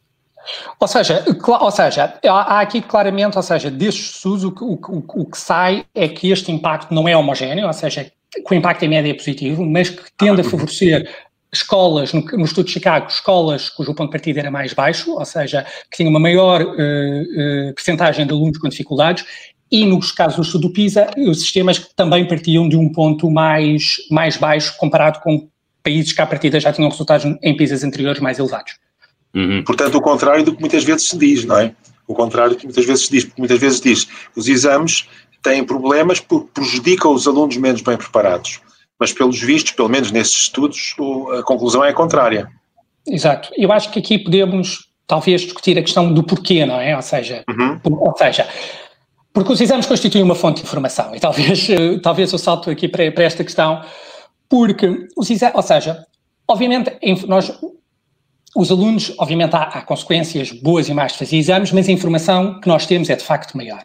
Ou 0.79 0.88
seja, 0.88 1.24
ou 1.60 1.72
seja, 1.72 2.19
há 2.24 2.60
aqui 2.60 2.81
claramente, 2.81 3.36
ou 3.36 3.43
seja, 3.43 3.72
destes 3.72 4.15
estudos 4.15 4.43
o, 4.43 4.50
o, 4.62 4.74
o, 4.74 5.22
o 5.22 5.25
que 5.25 5.38
sai 5.38 5.86
é 5.93 6.07
que 6.07 6.31
este 6.31 6.51
impacto 6.51 6.93
não 6.93 7.07
é 7.07 7.17
homogéneo, 7.17 7.65
ou 7.65 7.74
seja, 7.74 8.12
o 8.50 8.53
impacto 8.53 8.84
em 8.84 8.89
média 8.89 9.12
é 9.12 9.13
positivo, 9.13 9.65
mas 9.65 9.89
que 9.89 10.03
tende 10.17 10.41
a 10.41 10.44
favorecer 10.44 11.10
escolas, 11.53 12.13
no, 12.13 12.22
no 12.22 12.46
estudo 12.46 12.65
de 12.65 12.74
Chicago, 12.74 13.08
escolas 13.08 13.70
cujo 13.70 13.94
ponto 13.94 14.10
de 14.10 14.12
partida 14.12 14.41
era 14.41 14.51
mais 14.51 14.74
baixo, 14.74 15.13
ou 15.13 15.25
seja, 15.25 15.65
que 15.89 15.98
tinham 15.98 16.10
uma 16.10 16.20
maior 16.20 16.62
uh, 16.62 16.65
uh, 16.65 17.74
percentagem 17.74 18.25
de 18.25 18.34
alunos 18.34 18.58
com 18.58 18.67
dificuldades, 18.67 19.25
e 19.72 19.86
nos 19.86 20.12
casos 20.12 20.36
do 20.36 20.41
estudo 20.44 20.67
do 20.67 20.74
PISA, 20.74 21.10
os 21.17 21.41
sistemas 21.41 21.79
que 21.79 21.94
também 21.96 22.27
partiam 22.27 22.70
de 22.70 22.75
um 22.75 22.91
ponto 22.91 23.32
mais, 23.32 23.96
mais 24.12 24.38
baixo 24.38 24.75
comparado 24.77 25.20
com 25.22 25.50
países 25.84 26.13
que 26.13 26.22
à 26.22 26.25
partida 26.25 26.60
já 26.60 26.72
tinham 26.72 26.89
resultados 26.89 27.25
em 27.41 27.58
PISAs 27.58 27.84
anteriores 27.84 28.22
mais 28.22 28.38
elevados. 28.39 28.74
Uhum. 29.34 29.63
Portanto, 29.63 29.96
o 29.96 30.01
contrário 30.01 30.44
do 30.46 30.55
que 30.55 30.62
muitas 30.62 30.84
vezes 30.84 31.10
se 31.10 31.17
diz, 31.17 31.46
não 31.46 31.58
é? 31.58 31.74
O 32.08 32.13
contrário 32.13 32.53
do 32.53 32.58
que 32.58 32.65
muitas 32.65 32.86
vezes 32.86 33.05
se 33.05 33.12
diz, 33.12 33.25
porque 33.25 33.41
muitas 33.41 33.60
vezes 33.60 33.82
diz 33.82 34.08
os 34.36 34.48
exames 34.48 35.08
têm 35.46 35.64
problemas 35.64 36.20
porque 36.20 36.50
prejudicam 36.54 37.14
os 37.14 37.28
alunos 37.28 37.56
menos 37.58 37.82
bem 37.82 37.96
preparados. 37.96 38.60
Mas, 39.00 39.14
pelos 39.14 39.42
vistos, 39.42 39.72
pelo 39.74 39.90
menos 39.90 40.12
nesses 40.12 40.36
estudos, 40.36 40.96
a 41.38 41.44
conclusão 41.44 41.84
é 41.84 41.90
a 41.90 41.94
contrária. 41.94 42.48
Exato. 43.08 43.50
Eu 43.56 43.72
acho 43.72 43.92
que 43.92 44.00
aqui 44.00 44.18
podemos, 44.20 44.88
talvez, 45.06 45.42
discutir 45.42 45.78
a 45.78 45.82
questão 45.82 46.14
do 46.14 46.24
porquê, 46.24 46.66
não 46.66 46.80
é? 46.80 46.96
Ou 46.96 47.02
seja, 47.02 47.44
uhum. 47.50 47.80
por, 47.80 47.94
ou 47.94 48.18
seja 48.18 48.48
porque 49.36 49.52
os 49.52 49.60
exames 49.60 49.86
constituem 49.86 50.24
uma 50.24 50.34
fonte 50.34 50.62
de 50.62 50.64
informação. 50.64 51.14
E 51.14 51.20
talvez, 51.20 51.68
talvez 52.02 52.32
eu 52.32 52.40
salto 52.40 52.70
aqui 52.70 52.88
para, 52.88 53.12
para 53.12 53.25
esta 53.25 53.44
questão, 53.44 53.84
porque 54.48 55.10
os 55.18 55.30
exames, 55.30 55.56
ou 55.58 55.62
seja, 55.62 56.06
obviamente, 56.48 56.90
nós, 57.28 57.52
os 58.56 58.72
alunos, 58.72 59.14
obviamente, 59.18 59.54
há, 59.54 59.64
há 59.64 59.82
consequências 59.82 60.54
boas 60.54 60.88
e 60.88 60.94
más 60.94 61.12
de 61.12 61.18
fazer 61.18 61.36
exames, 61.36 61.74
mas 61.74 61.90
a 61.90 61.92
informação 61.92 62.62
que 62.62 62.68
nós 62.70 62.86
temos 62.86 63.10
é 63.10 63.16
de 63.18 63.25
facto 63.25 63.58
maior. 63.58 63.84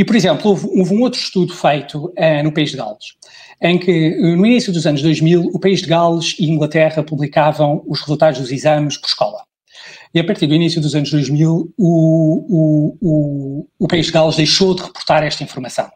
E, 0.00 0.04
por 0.04 0.16
exemplo, 0.16 0.48
houve, 0.48 0.66
houve 0.66 0.94
um 0.94 1.02
outro 1.02 1.20
estudo 1.20 1.54
feito 1.54 2.06
uh, 2.06 2.42
no 2.42 2.50
país 2.50 2.70
de 2.70 2.78
Gales, 2.78 3.16
em 3.60 3.78
que 3.78 4.16
no 4.18 4.46
início 4.46 4.72
dos 4.72 4.86
anos 4.86 5.02
2000 5.02 5.50
o 5.52 5.60
país 5.60 5.82
de 5.82 5.88
Gales 5.88 6.36
e 6.38 6.46
Inglaterra 6.46 7.02
publicavam 7.02 7.84
os 7.86 8.00
resultados 8.00 8.40
dos 8.40 8.50
exames 8.50 8.96
por 8.96 9.08
escola. 9.08 9.44
E 10.14 10.18
a 10.18 10.24
partir 10.24 10.46
do 10.46 10.54
início 10.54 10.80
dos 10.80 10.94
anos 10.94 11.10
2000 11.10 11.74
o, 11.76 12.46
o, 12.48 12.96
o, 12.98 13.68
o 13.78 13.86
país 13.86 14.06
de 14.06 14.12
Gales 14.12 14.36
deixou 14.36 14.74
de 14.74 14.84
reportar 14.84 15.22
esta 15.22 15.44
informação. 15.44 15.90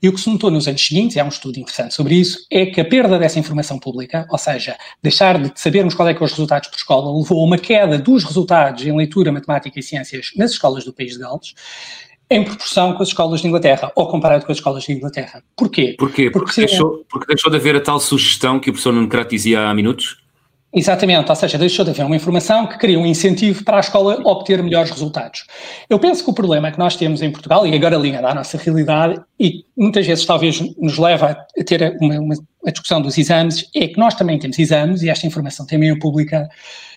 E 0.00 0.08
o 0.08 0.14
que 0.14 0.20
se 0.20 0.30
notou 0.30 0.50
nos 0.50 0.68
anos 0.68 0.86
seguintes, 0.86 1.16
e 1.16 1.20
há 1.20 1.24
um 1.24 1.28
estudo 1.28 1.58
interessante 1.58 1.92
sobre 1.92 2.14
isso, 2.14 2.46
é 2.52 2.66
que 2.66 2.80
a 2.80 2.84
perda 2.84 3.18
dessa 3.18 3.40
informação 3.40 3.80
pública, 3.80 4.26
ou 4.30 4.38
seja, 4.38 4.76
deixar 5.02 5.42
de 5.42 5.50
sabermos 5.56 5.94
qual 5.94 6.08
é 6.08 6.14
que 6.14 6.22
é 6.22 6.24
os 6.24 6.30
resultados 6.30 6.68
por 6.68 6.76
escola, 6.76 7.18
levou 7.18 7.42
a 7.42 7.44
uma 7.44 7.58
queda 7.58 7.98
dos 7.98 8.22
resultados 8.22 8.86
em 8.86 8.96
leitura, 8.96 9.32
matemática 9.32 9.78
e 9.78 9.82
ciências 9.82 10.30
nas 10.36 10.52
escolas 10.52 10.84
do 10.84 10.92
país 10.92 11.14
de 11.14 11.18
Gales, 11.18 11.54
em 12.30 12.44
proporção 12.44 12.94
com 12.94 13.02
as 13.02 13.08
escolas 13.08 13.40
de 13.40 13.48
Inglaterra, 13.48 13.90
ou 13.96 14.08
comparado 14.08 14.46
com 14.46 14.52
as 14.52 14.58
escolas 14.58 14.84
de 14.84 14.92
Inglaterra. 14.92 15.42
Porquê? 15.56 15.96
Porquê? 15.98 16.30
Porque, 16.30 16.46
porque, 16.46 16.60
deixou, 16.60 17.04
porque 17.08 17.26
deixou 17.26 17.50
de 17.50 17.56
haver 17.56 17.74
a 17.74 17.80
tal 17.80 17.98
sugestão 17.98 18.60
que 18.60 18.70
o 18.70 18.72
professor 18.72 18.92
Nuno 18.92 19.08
Crato 19.08 19.30
dizia 19.30 19.68
há 19.68 19.74
minutos? 19.74 20.22
Exatamente, 20.72 21.28
ou 21.28 21.34
seja, 21.34 21.58
deixou 21.58 21.84
de 21.84 21.90
haver 21.90 22.06
uma 22.06 22.14
informação 22.14 22.64
que 22.64 22.78
cria 22.78 22.98
um 22.98 23.04
incentivo 23.04 23.64
para 23.64 23.78
a 23.78 23.80
escola 23.80 24.20
obter 24.24 24.62
melhores 24.62 24.90
resultados. 24.90 25.44
Eu 25.88 25.98
penso 25.98 26.22
que 26.22 26.30
o 26.30 26.32
problema 26.32 26.70
que 26.70 26.78
nós 26.78 26.94
temos 26.94 27.22
em 27.22 27.30
Portugal, 27.30 27.66
e 27.66 27.74
agora 27.74 27.96
ligado 27.96 28.26
à 28.26 28.34
nossa 28.34 28.56
realidade, 28.56 29.20
e 29.38 29.64
muitas 29.76 30.06
vezes 30.06 30.24
talvez 30.24 30.60
nos 30.78 30.96
leva 30.96 31.36
a 31.58 31.64
ter 31.64 31.96
uma, 32.00 32.20
uma 32.20 32.34
a 32.64 32.70
discussão 32.70 33.00
dos 33.00 33.18
exames, 33.18 33.68
é 33.74 33.88
que 33.88 33.98
nós 33.98 34.14
também 34.14 34.38
temos 34.38 34.58
exames, 34.58 35.02
e 35.02 35.08
esta 35.08 35.26
informação 35.26 35.66
também 35.66 35.90
é 35.90 35.98
pública, 35.98 36.48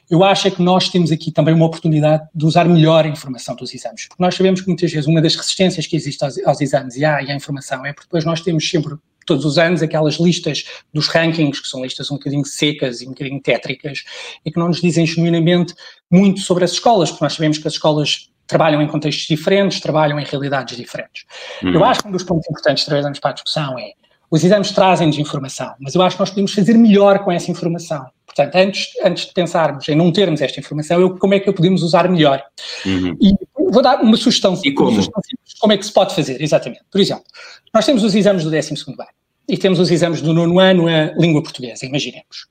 eu 0.09 0.23
acho 0.23 0.47
é 0.47 0.51
que 0.51 0.61
nós 0.61 0.89
temos 0.89 1.11
aqui 1.11 1.31
também 1.31 1.53
uma 1.53 1.65
oportunidade 1.65 2.27
de 2.35 2.45
usar 2.45 2.65
melhor 2.65 3.05
a 3.05 3.07
informação 3.07 3.55
dos 3.55 3.73
exames, 3.73 4.07
porque 4.07 4.21
nós 4.21 4.35
sabemos 4.35 4.61
que 4.61 4.67
muitas 4.67 4.91
vezes 4.91 5.07
uma 5.07 5.21
das 5.21 5.35
resistências 5.35 5.87
que 5.87 5.95
existe 5.95 6.23
aos, 6.23 6.37
aos 6.45 6.61
exames 6.61 6.95
e 6.97 7.05
à, 7.05 7.23
e 7.23 7.31
à 7.31 7.35
informação 7.35 7.85
é 7.85 7.93
porque 7.93 8.07
depois 8.07 8.25
nós 8.25 8.41
temos 8.41 8.69
sempre 8.69 8.95
todos 9.25 9.45
os 9.45 9.57
anos 9.57 9.81
aquelas 9.81 10.15
listas 10.15 10.65
dos 10.93 11.07
rankings, 11.07 11.61
que 11.61 11.67
são 11.67 11.81
listas 11.81 12.11
um 12.11 12.15
bocadinho 12.15 12.45
secas 12.45 13.01
e 13.01 13.05
um 13.05 13.09
bocadinho 13.09 13.41
tétricas, 13.41 14.03
e 14.45 14.51
que 14.51 14.59
não 14.59 14.67
nos 14.67 14.81
dizem 14.81 15.05
genuinamente 15.05 15.73
muito 16.09 16.41
sobre 16.41 16.63
as 16.63 16.71
escolas, 16.71 17.09
porque 17.09 17.25
nós 17.25 17.33
sabemos 17.33 17.57
que 17.57 17.67
as 17.67 17.73
escolas 17.73 18.29
trabalham 18.47 18.81
em 18.81 18.87
contextos 18.87 19.25
diferentes, 19.25 19.79
trabalham 19.79 20.19
em 20.19 20.25
realidades 20.25 20.75
diferentes. 20.75 21.25
Uhum. 21.63 21.73
Eu 21.73 21.83
acho 21.83 22.01
que 22.01 22.07
um 22.07 22.11
dos 22.11 22.23
pontos 22.23 22.47
importantes 22.49 22.83
de 22.83 22.89
trazermos 22.89 23.19
para 23.19 23.31
a 23.31 23.33
discussão 23.33 23.79
é 23.79 23.93
os 24.29 24.43
exames 24.43 24.71
trazem-nos 24.71 25.19
informação, 25.19 25.75
mas 25.79 25.93
eu 25.93 26.01
acho 26.01 26.15
que 26.15 26.19
nós 26.19 26.31
podemos 26.31 26.53
fazer 26.53 26.73
melhor 26.73 27.19
com 27.19 27.31
essa 27.31 27.51
informação. 27.51 28.03
Portanto, 28.25 28.55
antes, 28.55 28.87
antes 29.03 29.27
de 29.27 29.33
pensarmos 29.33 29.87
em 29.87 29.95
não 29.95 30.11
termos 30.11 30.41
esta 30.41 30.59
informação, 30.59 30.99
eu, 30.99 31.15
como 31.19 31.35
é 31.35 31.39
que 31.39 31.47
a 31.47 31.53
podemos 31.53 31.83
usar 31.83 32.09
melhor? 32.09 32.43
Uhum. 32.83 33.15
E 33.21 33.31
vou 33.73 33.83
dar 33.83 34.01
uma 34.01 34.15
sugestão. 34.15 34.59
E 34.63 34.71
como? 34.71 34.91
Sugestão 34.91 35.21
como 35.59 35.73
é 35.73 35.77
que 35.77 35.85
se 35.85 35.91
pode 35.91 36.15
fazer, 36.15 36.41
exatamente. 36.41 36.83
Por 36.91 36.99
exemplo, 36.99 37.25
nós 37.73 37.85
temos 37.85 38.03
os 38.03 38.15
exames 38.15 38.43
do 38.43 38.51
12 38.51 38.73
ano 38.87 38.97
e 39.47 39.57
temos 39.57 39.79
os 39.79 39.91
exames 39.91 40.21
do 40.21 40.33
nono 40.33 40.59
ano 40.59 40.87
a 40.87 41.13
língua 41.17 41.41
portuguesa, 41.41 41.85
imaginemos. 41.85 42.47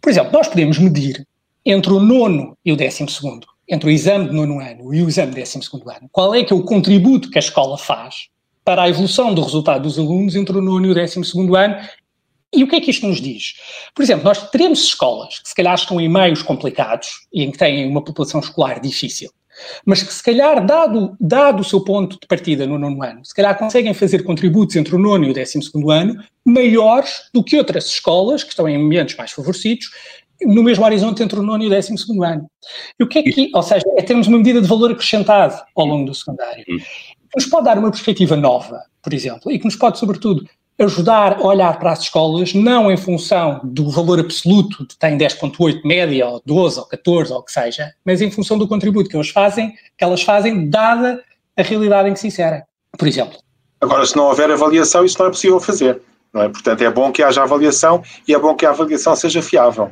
Por 0.00 0.10
exemplo, 0.10 0.32
nós 0.32 0.48
podemos 0.48 0.78
medir 0.78 1.26
entre 1.64 1.92
o 1.92 2.00
nono 2.00 2.56
e 2.64 2.72
o 2.72 2.76
décimo 2.76 3.08
segundo, 3.08 3.46
entre 3.68 3.88
o 3.88 3.90
exame 3.90 4.28
de 4.28 4.34
nono 4.34 4.60
ano 4.60 4.94
e 4.94 5.02
o 5.02 5.08
exame 5.08 5.30
de 5.30 5.36
décimo 5.36 5.62
segundo 5.62 5.90
ano, 5.90 6.08
qual 6.10 6.34
é 6.34 6.42
que 6.42 6.52
é 6.52 6.56
o 6.56 6.62
contributo 6.62 7.30
que 7.30 7.38
a 7.38 7.40
escola 7.40 7.76
faz 7.76 8.28
para 8.68 8.82
a 8.82 8.88
evolução 8.90 9.32
do 9.32 9.40
resultado 9.40 9.84
dos 9.84 9.98
alunos 9.98 10.36
entre 10.36 10.58
o 10.58 10.60
nono 10.60 10.84
e 10.84 10.90
o 10.90 10.94
décimo 10.94 11.24
segundo 11.24 11.56
ano. 11.56 11.74
E 12.52 12.62
o 12.62 12.68
que 12.68 12.76
é 12.76 12.80
que 12.82 12.90
isto 12.90 13.06
nos 13.06 13.18
diz? 13.18 13.54
Por 13.94 14.02
exemplo, 14.02 14.24
nós 14.24 14.50
teremos 14.50 14.80
escolas 14.80 15.38
que 15.38 15.48
se 15.48 15.54
calhar 15.54 15.74
estão 15.74 15.98
em 15.98 16.06
meios 16.06 16.42
complicados 16.42 17.26
e 17.32 17.44
em 17.44 17.50
que 17.50 17.56
têm 17.56 17.88
uma 17.88 18.04
população 18.04 18.40
escolar 18.40 18.78
difícil, 18.78 19.30
mas 19.84 20.02
que 20.02 20.12
se 20.12 20.22
calhar, 20.22 20.64
dado, 20.64 21.16
dado 21.20 21.60
o 21.60 21.64
seu 21.64 21.82
ponto 21.82 22.18
de 22.20 22.26
partida 22.26 22.66
no 22.66 22.78
nono 22.78 23.02
ano, 23.02 23.24
se 23.24 23.34
calhar 23.34 23.56
conseguem 23.58 23.94
fazer 23.94 24.22
contributos 24.22 24.76
entre 24.76 24.94
o 24.94 24.98
nono 24.98 25.24
e 25.24 25.30
o 25.30 25.34
décimo 25.34 25.62
segundo 25.62 25.90
ano 25.90 26.22
maiores 26.44 27.28
do 27.32 27.42
que 27.42 27.56
outras 27.56 27.86
escolas 27.86 28.42
que 28.42 28.50
estão 28.50 28.68
em 28.68 28.76
ambientes 28.76 29.16
mais 29.16 29.32
favorecidos 29.32 29.90
no 30.42 30.62
mesmo 30.62 30.84
horizonte 30.84 31.22
entre 31.22 31.38
o 31.38 31.42
nono 31.42 31.64
e 31.64 31.66
o 31.66 31.70
décimo 31.70 31.98
segundo 31.98 32.22
ano. 32.22 32.48
E 32.98 33.02
o 33.02 33.08
que 33.08 33.18
é 33.18 33.22
que, 33.22 33.50
ou 33.52 33.62
seja, 33.62 33.84
é 33.96 34.02
termos 34.02 34.28
uma 34.28 34.38
medida 34.38 34.62
de 34.62 34.68
valor 34.68 34.92
acrescentado 34.92 35.60
ao 35.76 35.84
longo 35.84 36.06
do 36.06 36.14
secundário. 36.14 36.64
Hum 36.70 36.78
que 37.30 37.36
nos 37.36 37.46
pode 37.46 37.64
dar 37.64 37.78
uma 37.78 37.90
perspectiva 37.90 38.36
nova, 38.36 38.82
por 39.02 39.12
exemplo, 39.12 39.52
e 39.52 39.58
que 39.58 39.64
nos 39.64 39.76
pode, 39.76 39.98
sobretudo, 39.98 40.48
ajudar 40.78 41.38
a 41.40 41.46
olhar 41.46 41.78
para 41.78 41.92
as 41.92 42.00
escolas 42.00 42.54
não 42.54 42.90
em 42.90 42.96
função 42.96 43.60
do 43.64 43.90
valor 43.90 44.20
absoluto 44.20 44.86
de 44.86 44.96
tem 44.96 45.18
10.8 45.18 45.80
média, 45.84 46.26
ou 46.26 46.42
12, 46.46 46.78
ou 46.78 46.86
14, 46.86 47.32
ou 47.32 47.38
o 47.40 47.42
que 47.42 47.52
seja, 47.52 47.92
mas 48.04 48.22
em 48.22 48.30
função 48.30 48.56
do 48.56 48.68
contributo 48.68 49.08
que 49.08 49.16
elas 49.16 49.30
fazem, 49.30 49.74
que 49.96 50.04
elas 50.04 50.22
fazem 50.22 50.70
dada 50.70 51.22
a 51.56 51.62
realidade 51.62 52.08
em 52.08 52.12
que 52.12 52.20
se 52.20 52.28
inserem, 52.28 52.62
por 52.96 53.08
exemplo. 53.08 53.38
Agora, 53.80 54.06
se 54.06 54.16
não 54.16 54.24
houver 54.24 54.50
avaliação, 54.50 55.04
isso 55.04 55.18
não 55.18 55.26
é 55.26 55.30
possível 55.30 55.60
fazer. 55.60 56.00
Não 56.32 56.42
é? 56.42 56.48
Portanto, 56.48 56.82
é 56.82 56.90
bom 56.90 57.10
que 57.10 57.22
haja 57.22 57.42
avaliação 57.42 58.02
e 58.26 58.34
é 58.34 58.38
bom 58.38 58.54
que 58.54 58.66
a 58.66 58.70
avaliação 58.70 59.16
seja 59.16 59.42
fiável. 59.42 59.90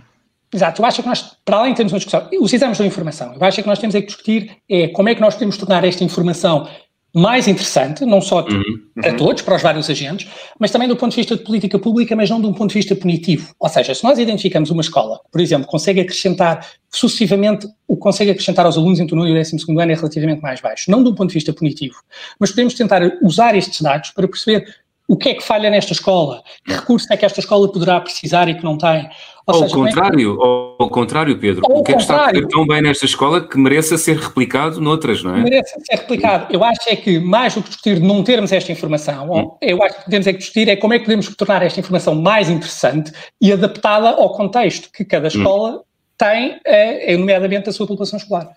Exato, 0.53 0.81
eu 0.81 0.87
acho 0.87 1.03
que 1.03 1.09
nós, 1.09 1.37
para 1.45 1.57
além 1.57 1.73
de 1.73 1.77
termos 1.77 1.93
uma 1.93 1.99
discussão, 1.99 2.29
os 2.41 2.53
exames 2.53 2.79
da 2.79 2.87
informação, 2.87 3.35
eu 3.35 3.45
acho 3.45 3.61
que 3.61 3.69
nós 3.69 3.79
temos 3.79 3.95
é 3.95 4.01
que 4.01 4.07
discutir 4.07 4.57
é 4.69 4.89
como 4.89 5.09
é 5.09 5.15
que 5.15 5.21
nós 5.21 5.35
podemos 5.35 5.57
tornar 5.57 5.85
esta 5.85 6.05
informação 6.05 6.69
mais 7.17 7.49
interessante, 7.49 8.05
não 8.05 8.21
só 8.21 8.43
uhum, 8.43 8.59
uhum. 8.59 8.83
para 9.01 9.15
todos, 9.15 9.41
para 9.41 9.57
os 9.57 9.63
vários 9.63 9.89
agentes, 9.89 10.31
mas 10.59 10.71
também 10.71 10.87
do 10.87 10.95
ponto 10.95 11.13
de 11.13 11.17
vista 11.17 11.35
de 11.35 11.43
política 11.43 11.79
pública, 11.79 12.15
mas 12.15 12.29
não 12.29 12.39
de 12.39 12.47
um 12.47 12.53
ponto 12.53 12.69
de 12.69 12.75
vista 12.75 12.95
punitivo. 12.95 13.55
Ou 13.59 13.69
seja, 13.71 13.95
se 13.95 14.05
nós 14.05 14.19
identificamos 14.19 14.71
uma 14.71 14.83
escola, 14.83 15.19
por 15.33 15.41
exemplo, 15.41 15.67
consegue 15.67 16.01
acrescentar 16.01 16.67
sucessivamente, 16.93 17.67
o 17.89 17.97
que 17.97 18.03
consegue 18.03 18.33
acrescentar 18.33 18.67
aos 18.67 18.77
alunos 18.77 19.01
entre 19.01 19.15
o 19.15 19.17
9 19.17 19.31
e 19.31 19.33
o 19.33 19.43
12 19.43 19.57
ano 19.81 19.93
é 19.93 19.95
relativamente 19.95 20.43
mais 20.43 20.61
baixo, 20.61 20.91
não 20.91 21.03
de 21.03 21.09
um 21.09 21.15
ponto 21.15 21.31
de 21.31 21.35
vista 21.35 21.55
punitivo, 21.55 21.97
mas 22.39 22.51
podemos 22.51 22.75
tentar 22.75 23.01
usar 23.23 23.57
estes 23.57 23.81
dados 23.81 24.11
para 24.11 24.29
perceber 24.29 24.67
o 25.09 25.17
que 25.17 25.31
é 25.31 25.35
que 25.35 25.43
falha 25.43 25.71
nesta 25.71 25.93
escola, 25.93 26.43
que 26.65 26.73
recurso 26.75 27.07
é 27.11 27.17
que 27.17 27.25
esta 27.25 27.41
escola 27.41 27.71
poderá 27.71 28.01
precisar 28.01 28.49
e 28.49 28.55
que 28.55 28.65
não 28.65 28.77
tem. 28.77 29.09
Ou 29.47 29.55
ao 29.55 29.61
seja, 29.63 29.75
contrário, 29.75 30.33
é 30.33 30.37
que... 30.37 30.83
ao 30.83 30.91
contrário, 30.91 31.39
Pedro, 31.39 31.63
o 31.69 31.83
que 31.85 31.93
é 31.93 31.95
que 31.95 32.03
está 32.03 32.25
a 32.25 32.31
correr 32.31 32.49
tão 32.49 32.67
bem 32.67 32.83
nesta 32.83 33.05
escola 33.05 33.47
que 33.47 33.57
mereça 33.57 33.97
ser 33.97 34.17
replicado 34.17 34.81
noutras, 34.81 35.23
não 35.23 35.37
é? 35.37 35.43
Mereça 35.43 35.79
ser 35.89 35.99
replicado. 35.99 36.53
Eu 36.53 36.65
acho 36.65 36.81
é 36.89 36.97
que, 36.97 37.21
mais 37.21 37.55
do 37.55 37.63
que 37.63 37.69
discutir 37.69 38.01
não 38.01 38.25
termos 38.25 38.51
esta 38.51 38.73
informação, 38.73 39.31
hum. 39.31 39.57
eu 39.63 39.81
acho 39.85 39.99
que 39.99 40.05
podemos 40.05 40.27
é 40.27 40.33
que 40.33 40.39
discutir 40.41 40.69
é 40.69 40.75
como 40.75 40.95
é 40.95 40.99
que 40.99 41.05
podemos 41.05 41.29
tornar 41.37 41.63
esta 41.63 41.79
informação 41.79 42.15
mais 42.17 42.51
interessante 42.51 43.13
e 43.41 43.53
adaptada 43.53 44.09
ao 44.09 44.33
contexto 44.33 44.91
que 44.91 45.05
cada 45.05 45.27
hum. 45.27 45.29
escola 45.29 45.71
hum. 45.77 45.81
tem, 46.19 46.61
é, 46.65 47.17
nomeadamente 47.17 47.69
a 47.69 47.73
sua 47.73 47.87
população 47.87 48.19
escolar. 48.19 48.51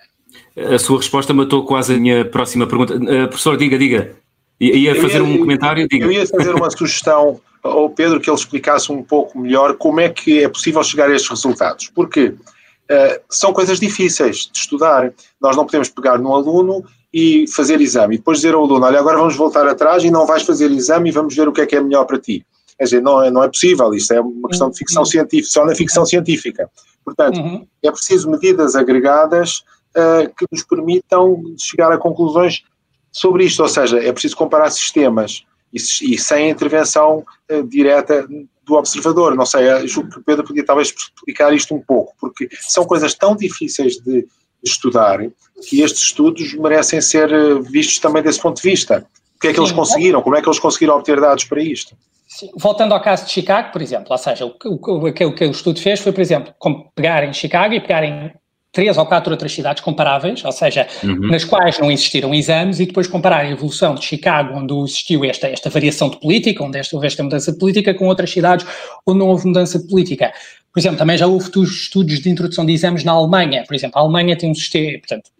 A 0.58 0.80
sua 0.80 0.98
resposta 0.98 1.34
matou 1.34 1.66
quase 1.66 1.94
a 1.94 1.98
minha 1.98 2.26
próxima 2.26 2.66
pergunta. 2.66 2.96
Uh, 2.96 3.28
professor, 3.28 3.58
diga, 3.58 3.78
diga. 3.78 4.16
Ia 4.60 4.94
fazer 4.96 5.20
ia, 5.20 5.24
um 5.24 5.38
comentário? 5.38 5.88
Diga. 5.88 6.06
Eu 6.06 6.12
ia 6.12 6.28
fazer 6.28 6.54
uma 6.54 6.70
sugestão 6.70 7.40
ao 7.64 7.90
Pedro 7.90 8.20
que 8.20 8.30
ele 8.30 8.38
explicasse 8.38 8.92
um 8.92 9.04
pouco 9.04 9.38
melhor 9.38 9.76
como 9.76 10.00
é 10.00 10.10
que 10.10 10.44
é 10.44 10.50
possível 10.50 10.84
chegar 10.84 11.10
a 11.10 11.16
estes 11.16 11.30
resultados. 11.30 11.90
Porque 11.94 12.28
uh, 12.28 13.22
são 13.30 13.54
coisas 13.54 13.80
difíceis 13.80 14.50
de 14.52 14.60
estudar. 14.60 15.14
Nós 15.42 15.56
não 15.56 15.66
podemos 15.66 15.90
pegar 15.90 16.18
num 16.18 16.34
aluno 16.34 16.84
e 17.14 17.46
fazer 17.48 17.82
exame 17.82 18.16
e 18.16 18.18
depois 18.18 18.40
dizer 18.40 18.54
ao 18.54 18.64
aluno: 18.64 18.86
Olha, 18.86 19.00
agora 19.00 19.18
vamos 19.18 19.36
voltar 19.36 19.68
atrás 19.68 20.04
e 20.04 20.12
não 20.12 20.26
vais 20.26 20.44
fazer 20.44 20.72
exame 20.72 21.10
e 21.10 21.12
vamos 21.12 21.36
ver 21.36 21.48
o 21.48 21.52
que 21.52 21.62
é 21.62 21.66
que 21.66 21.76
é 21.76 21.82
melhor 21.82 22.06
para 22.06 22.20
ti. 22.20 22.46
Quer 22.78 22.86
dizer, 22.86 23.02
não 23.02 23.22
é, 23.22 23.30
não 23.30 23.44
é 23.44 23.50
possível, 23.50 23.94
isto 23.94 24.14
é 24.14 24.22
uma 24.22 24.48
questão 24.48 24.70
de 24.70 24.78
ficção 24.78 25.02
uhum. 25.02 25.06
científica, 25.06 25.52
só 25.52 25.66
na 25.66 25.76
ficção 25.76 26.06
científica. 26.06 26.70
Portanto, 27.04 27.38
uhum. 27.38 27.68
é 27.84 27.92
preciso 27.92 28.32
medidas 28.32 28.74
agregadas 28.74 29.66
uh, 29.98 30.34
que 30.38 30.46
nos 30.50 30.64
permitam 30.64 31.44
chegar 31.58 31.92
a 31.92 31.98
conclusões 31.98 32.64
sobre 33.12 33.44
isto, 33.44 33.62
ou 33.62 33.68
seja, 33.68 34.00
é 34.00 34.14
preciso 34.14 34.38
comparar 34.38 34.70
sistemas 34.70 35.44
e, 35.74 35.78
e 35.78 36.18
sem 36.18 36.48
a 36.48 36.50
intervenção 36.50 37.24
uh, 37.52 37.64
direta 37.64 38.28
do 38.66 38.76
observador. 38.76 39.36
Não 39.36 39.46
sei, 39.46 39.68
eh, 39.68 39.88
julgo 39.88 40.12
que 40.12 40.20
o 40.20 40.24
Pedro 40.24 40.46
podia 40.46 40.66
talvez 40.66 40.90
explicar 40.90 41.54
isto 41.54 41.74
um 41.74 41.82
pouco, 41.82 42.14
porque 42.20 42.48
são 42.62 42.86
coisas 42.86 43.14
tão 43.16 43.36
difíceis 43.36 43.96
de, 43.96 44.22
de 44.22 44.28
estudar 44.64 45.20
que 45.68 45.82
estes 45.82 46.04
estudos 46.04 46.54
merecem 46.54 47.02
ser 47.02 47.34
uh, 47.34 47.62
vistos 47.62 48.00
também 48.00 48.22
desse 48.22 48.40
ponto 48.40 48.62
de 48.62 48.70
vista. 48.70 49.06
O 49.36 49.40
que 49.40 49.48
é 49.48 49.52
que 49.52 49.56
Sim, 49.58 49.64
eles 49.64 49.72
conseguiram? 49.72 50.22
Como 50.22 50.36
é 50.36 50.42
que 50.42 50.48
eles 50.48 50.60
conseguiram 50.60 50.96
obter 50.96 51.20
dados 51.20 51.46
para 51.46 51.62
isto? 51.62 51.96
Sim. 52.28 52.52
Voltando 52.56 52.94
ao 52.94 53.02
caso 53.02 53.26
de 53.26 53.32
Chicago, 53.32 53.72
por 53.72 53.82
exemplo, 53.82 54.08
ou 54.12 54.18
seja, 54.18 54.46
o, 54.46 54.56
o, 54.64 54.76
o, 54.76 55.08
o 55.08 55.14
que 55.14 55.46
o 55.46 55.52
estudo 55.52 55.80
fez 55.80 56.00
foi, 56.00 56.12
por 56.12 56.22
exemplo, 56.22 56.54
pegar 56.94 57.24
em 57.24 57.34
Chicago 57.34 57.74
e 57.74 57.82
pegar 57.82 58.04
em 58.04 58.32
três 58.72 58.98
ou 58.98 59.06
quatro 59.06 59.32
outras 59.32 59.52
cidades 59.52 59.84
comparáveis, 59.84 60.44
ou 60.46 60.52
seja, 60.52 60.88
uhum. 61.04 61.28
nas 61.28 61.44
quais 61.44 61.80
não 61.80 61.92
existiram 61.92 62.34
exames, 62.34 62.80
e 62.80 62.86
depois 62.86 63.08
comparar 63.08 63.40
a 63.40 63.50
evolução 63.50 63.96
de 63.96 64.06
Chicago, 64.06 64.58
onde 64.58 64.74
existiu 64.74 65.26
esta, 65.26 65.48
esta 65.48 65.70
variação 65.70 66.10
de 66.10 66.20
política, 66.20 66.64
onde 66.64 66.80
houve 66.94 67.08
esta 67.08 67.24
mudança 67.24 67.52
de 67.52 67.58
política, 67.58 67.94
com 67.94 68.08
outras 68.08 68.30
cidades 68.30 68.66
onde 69.06 69.20
não 69.20 69.28
houve 69.28 69.48
mudança 69.48 69.80
de 69.80 69.88
política. 69.88 70.32
Por 70.72 70.80
exemplo, 70.80 70.98
também 71.00 71.18
já 71.18 71.26
houve 71.26 71.50
estudos 71.64 72.20
de 72.20 72.30
introdução 72.30 72.66
de 72.66 72.74
exames 72.74 73.04
na 73.04 73.12
Alemanha. 73.12 73.64
Por 73.68 73.74
exemplo, 73.74 73.98
a 73.98 74.02
Alemanha 74.02 74.38
tem 74.38 74.52
um 74.52 74.56
sistema, 74.56 75.00
portanto, 75.00 75.32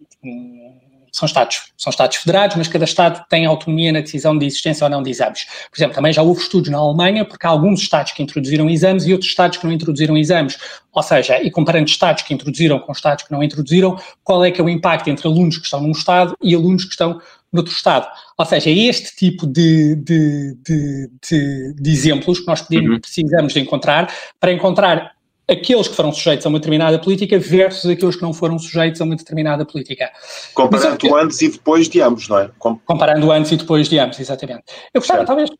são 1.12 1.26
Estados, 1.26 1.72
são 1.76 1.90
Estados 1.90 2.16
federados, 2.16 2.56
mas 2.56 2.68
cada 2.68 2.84
Estado 2.84 3.24
tem 3.28 3.46
autonomia 3.46 3.92
na 3.92 4.00
decisão 4.00 4.36
de 4.36 4.46
existência 4.46 4.84
ou 4.84 4.90
não 4.90 5.02
de 5.02 5.10
exames. 5.10 5.44
Por 5.70 5.76
exemplo, 5.76 5.94
também 5.94 6.12
já 6.12 6.22
houve 6.22 6.40
estudos 6.40 6.70
na 6.70 6.78
Alemanha, 6.78 7.24
porque 7.24 7.46
há 7.46 7.50
alguns 7.50 7.80
Estados 7.80 8.12
que 8.12 8.22
introduziram 8.22 8.68
exames 8.68 9.06
e 9.06 9.12
outros 9.12 9.30
Estados 9.30 9.58
que 9.58 9.64
não 9.64 9.72
introduziram 9.72 10.16
exames. 10.16 10.58
Ou 10.92 11.02
seja, 11.02 11.42
e 11.42 11.50
comparando 11.50 11.88
Estados 11.88 12.22
que 12.22 12.34
introduziram 12.34 12.78
com 12.78 12.92
Estados 12.92 13.24
que 13.24 13.32
não 13.32 13.42
introduziram, 13.42 13.98
qual 14.24 14.44
é 14.44 14.50
que 14.50 14.60
é 14.60 14.64
o 14.64 14.68
impacto 14.68 15.08
entre 15.08 15.26
alunos 15.26 15.58
que 15.58 15.64
estão 15.64 15.80
num 15.80 15.92
Estado 15.92 16.36
e 16.42 16.54
alunos 16.54 16.84
que 16.84 16.90
estão 16.90 17.20
noutro 17.52 17.72
Estado. 17.72 18.06
Ou 18.38 18.46
seja, 18.46 18.70
é 18.70 18.72
este 18.72 19.16
tipo 19.16 19.46
de, 19.46 19.96
de, 19.96 20.56
de, 20.64 21.74
de, 21.74 21.90
exemplos 21.90 22.40
que 22.40 22.46
nós 22.46 22.62
podemos, 22.62 22.90
uhum. 22.90 23.00
precisamos 23.00 23.52
de 23.52 23.60
encontrar 23.60 24.12
para 24.38 24.52
encontrar 24.52 25.12
aqueles 25.50 25.88
que 25.88 25.96
foram 25.96 26.12
sujeitos 26.12 26.46
a 26.46 26.48
uma 26.48 26.58
determinada 26.58 26.98
política 26.98 27.38
versus 27.38 27.90
aqueles 27.90 28.14
que 28.14 28.22
não 28.22 28.32
foram 28.32 28.58
sujeitos 28.58 29.00
a 29.00 29.04
uma 29.04 29.16
determinada 29.16 29.66
política. 29.66 30.10
Comparando 30.54 30.98
Mas, 31.02 31.24
antes 31.24 31.42
e 31.42 31.48
depois 31.48 31.88
de 31.88 32.00
ambos, 32.00 32.28
não 32.28 32.38
é? 32.38 32.50
Com... 32.58 32.78
Comparando 32.78 33.32
antes 33.32 33.50
e 33.50 33.56
depois 33.56 33.88
de 33.88 33.98
ambos, 33.98 34.20
exatamente. 34.20 34.62
Eu 34.94 35.00
gostava, 35.00 35.18
certo. 35.18 35.26
talvez, 35.26 35.50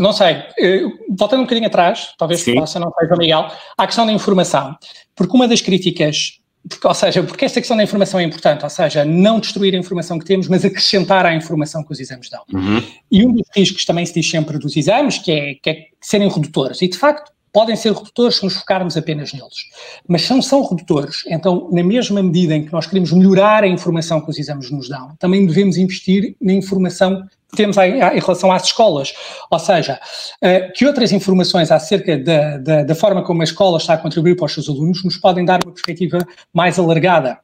não 0.00 0.12
sei, 0.12 0.42
eh, 0.58 0.82
voltando 1.08 1.40
um 1.40 1.44
bocadinho 1.44 1.66
atrás, 1.66 2.14
talvez 2.16 2.40
Sim. 2.40 2.54
possa, 2.54 2.78
não 2.78 2.92
seja 2.98 3.16
Miguel, 3.16 3.48
à 3.76 3.86
questão 3.86 4.06
da 4.06 4.12
informação, 4.12 4.76
porque 5.16 5.36
uma 5.36 5.48
das 5.48 5.60
críticas 5.60 6.40
porque, 6.68 6.86
ou 6.86 6.94
seja, 6.94 7.22
porque 7.22 7.46
esta 7.46 7.58
questão 7.58 7.74
da 7.74 7.82
informação 7.82 8.20
é 8.20 8.22
importante, 8.22 8.62
ou 8.64 8.68
seja, 8.68 9.02
não 9.02 9.40
destruir 9.40 9.74
a 9.74 9.78
informação 9.78 10.18
que 10.18 10.26
temos, 10.26 10.46
mas 10.46 10.62
acrescentar 10.62 11.24
à 11.24 11.34
informação 11.34 11.82
que 11.82 11.90
os 11.90 11.98
exames 11.98 12.28
dão. 12.28 12.42
Uhum. 12.52 12.82
E 13.10 13.24
um 13.24 13.32
dos 13.32 13.46
riscos 13.56 13.86
também 13.86 14.04
se 14.04 14.12
diz 14.12 14.28
sempre 14.28 14.58
dos 14.58 14.76
exames, 14.76 15.16
que 15.16 15.32
é, 15.32 15.54
que 15.54 15.70
é 15.70 15.86
serem 16.02 16.28
redutores. 16.28 16.82
E, 16.82 16.88
de 16.88 16.98
facto, 16.98 17.32
podem 17.52 17.76
ser 17.76 17.92
redutores 17.92 18.36
se 18.36 18.44
nos 18.44 18.54
focarmos 18.54 18.96
apenas 18.96 19.32
neles. 19.32 19.68
Mas 20.06 20.22
são, 20.22 20.40
são 20.40 20.62
redutores, 20.64 21.24
então, 21.26 21.68
na 21.72 21.82
mesma 21.82 22.22
medida 22.22 22.54
em 22.54 22.64
que 22.64 22.72
nós 22.72 22.86
queremos 22.86 23.12
melhorar 23.12 23.64
a 23.64 23.68
informação 23.68 24.20
que 24.20 24.30
os 24.30 24.38
exames 24.38 24.70
nos 24.70 24.88
dão, 24.88 25.14
também 25.18 25.46
devemos 25.46 25.76
investir 25.76 26.36
na 26.40 26.52
informação 26.52 27.22
que 27.50 27.56
temos 27.56 27.76
em, 27.78 27.98
relação 27.98 28.52
às 28.52 28.64
escolas. 28.64 29.12
Ou 29.50 29.58
seja, 29.58 30.00
uh, 30.42 30.72
que 30.74 30.86
outras 30.86 31.12
informações 31.12 31.70
acerca 31.70 32.16
da, 32.16 32.58
da, 32.58 32.82
da 32.84 32.94
forma 32.94 33.22
como 33.22 33.40
a 33.40 33.44
escola 33.44 33.78
está 33.78 33.94
a 33.94 33.98
contribuir 33.98 34.36
para 34.36 34.46
os 34.46 34.54
seus 34.54 34.68
alunos 34.68 35.04
nos 35.04 35.16
podem 35.16 35.44
dar 35.44 35.60
uma 35.64 35.72
perspectiva 35.72 36.18
mais 36.52 36.78
alargada. 36.78 37.38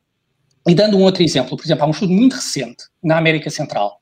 E 0.68 0.74
dando 0.74 0.96
um 0.96 1.02
outro 1.02 1.22
exemplo, 1.22 1.56
por 1.56 1.64
exemplo, 1.64 1.84
há 1.84 1.86
um 1.86 1.92
estudo 1.92 2.12
muito 2.12 2.34
recente 2.34 2.84
na 3.02 3.16
América 3.18 3.48
Central, 3.50 3.98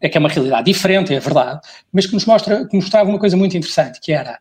é 0.00 0.08
que 0.08 0.18
é 0.18 0.20
uma 0.20 0.28
realidade 0.28 0.64
diferente, 0.64 1.14
é 1.14 1.20
verdade, 1.20 1.60
mas 1.92 2.04
que 2.04 2.14
nos 2.14 2.24
mostra, 2.26 2.66
que 2.66 2.74
mostrava 2.74 3.08
uma 3.08 3.18
coisa 3.18 3.36
muito 3.36 3.56
interessante, 3.56 4.00
que 4.00 4.12
era 4.12 4.40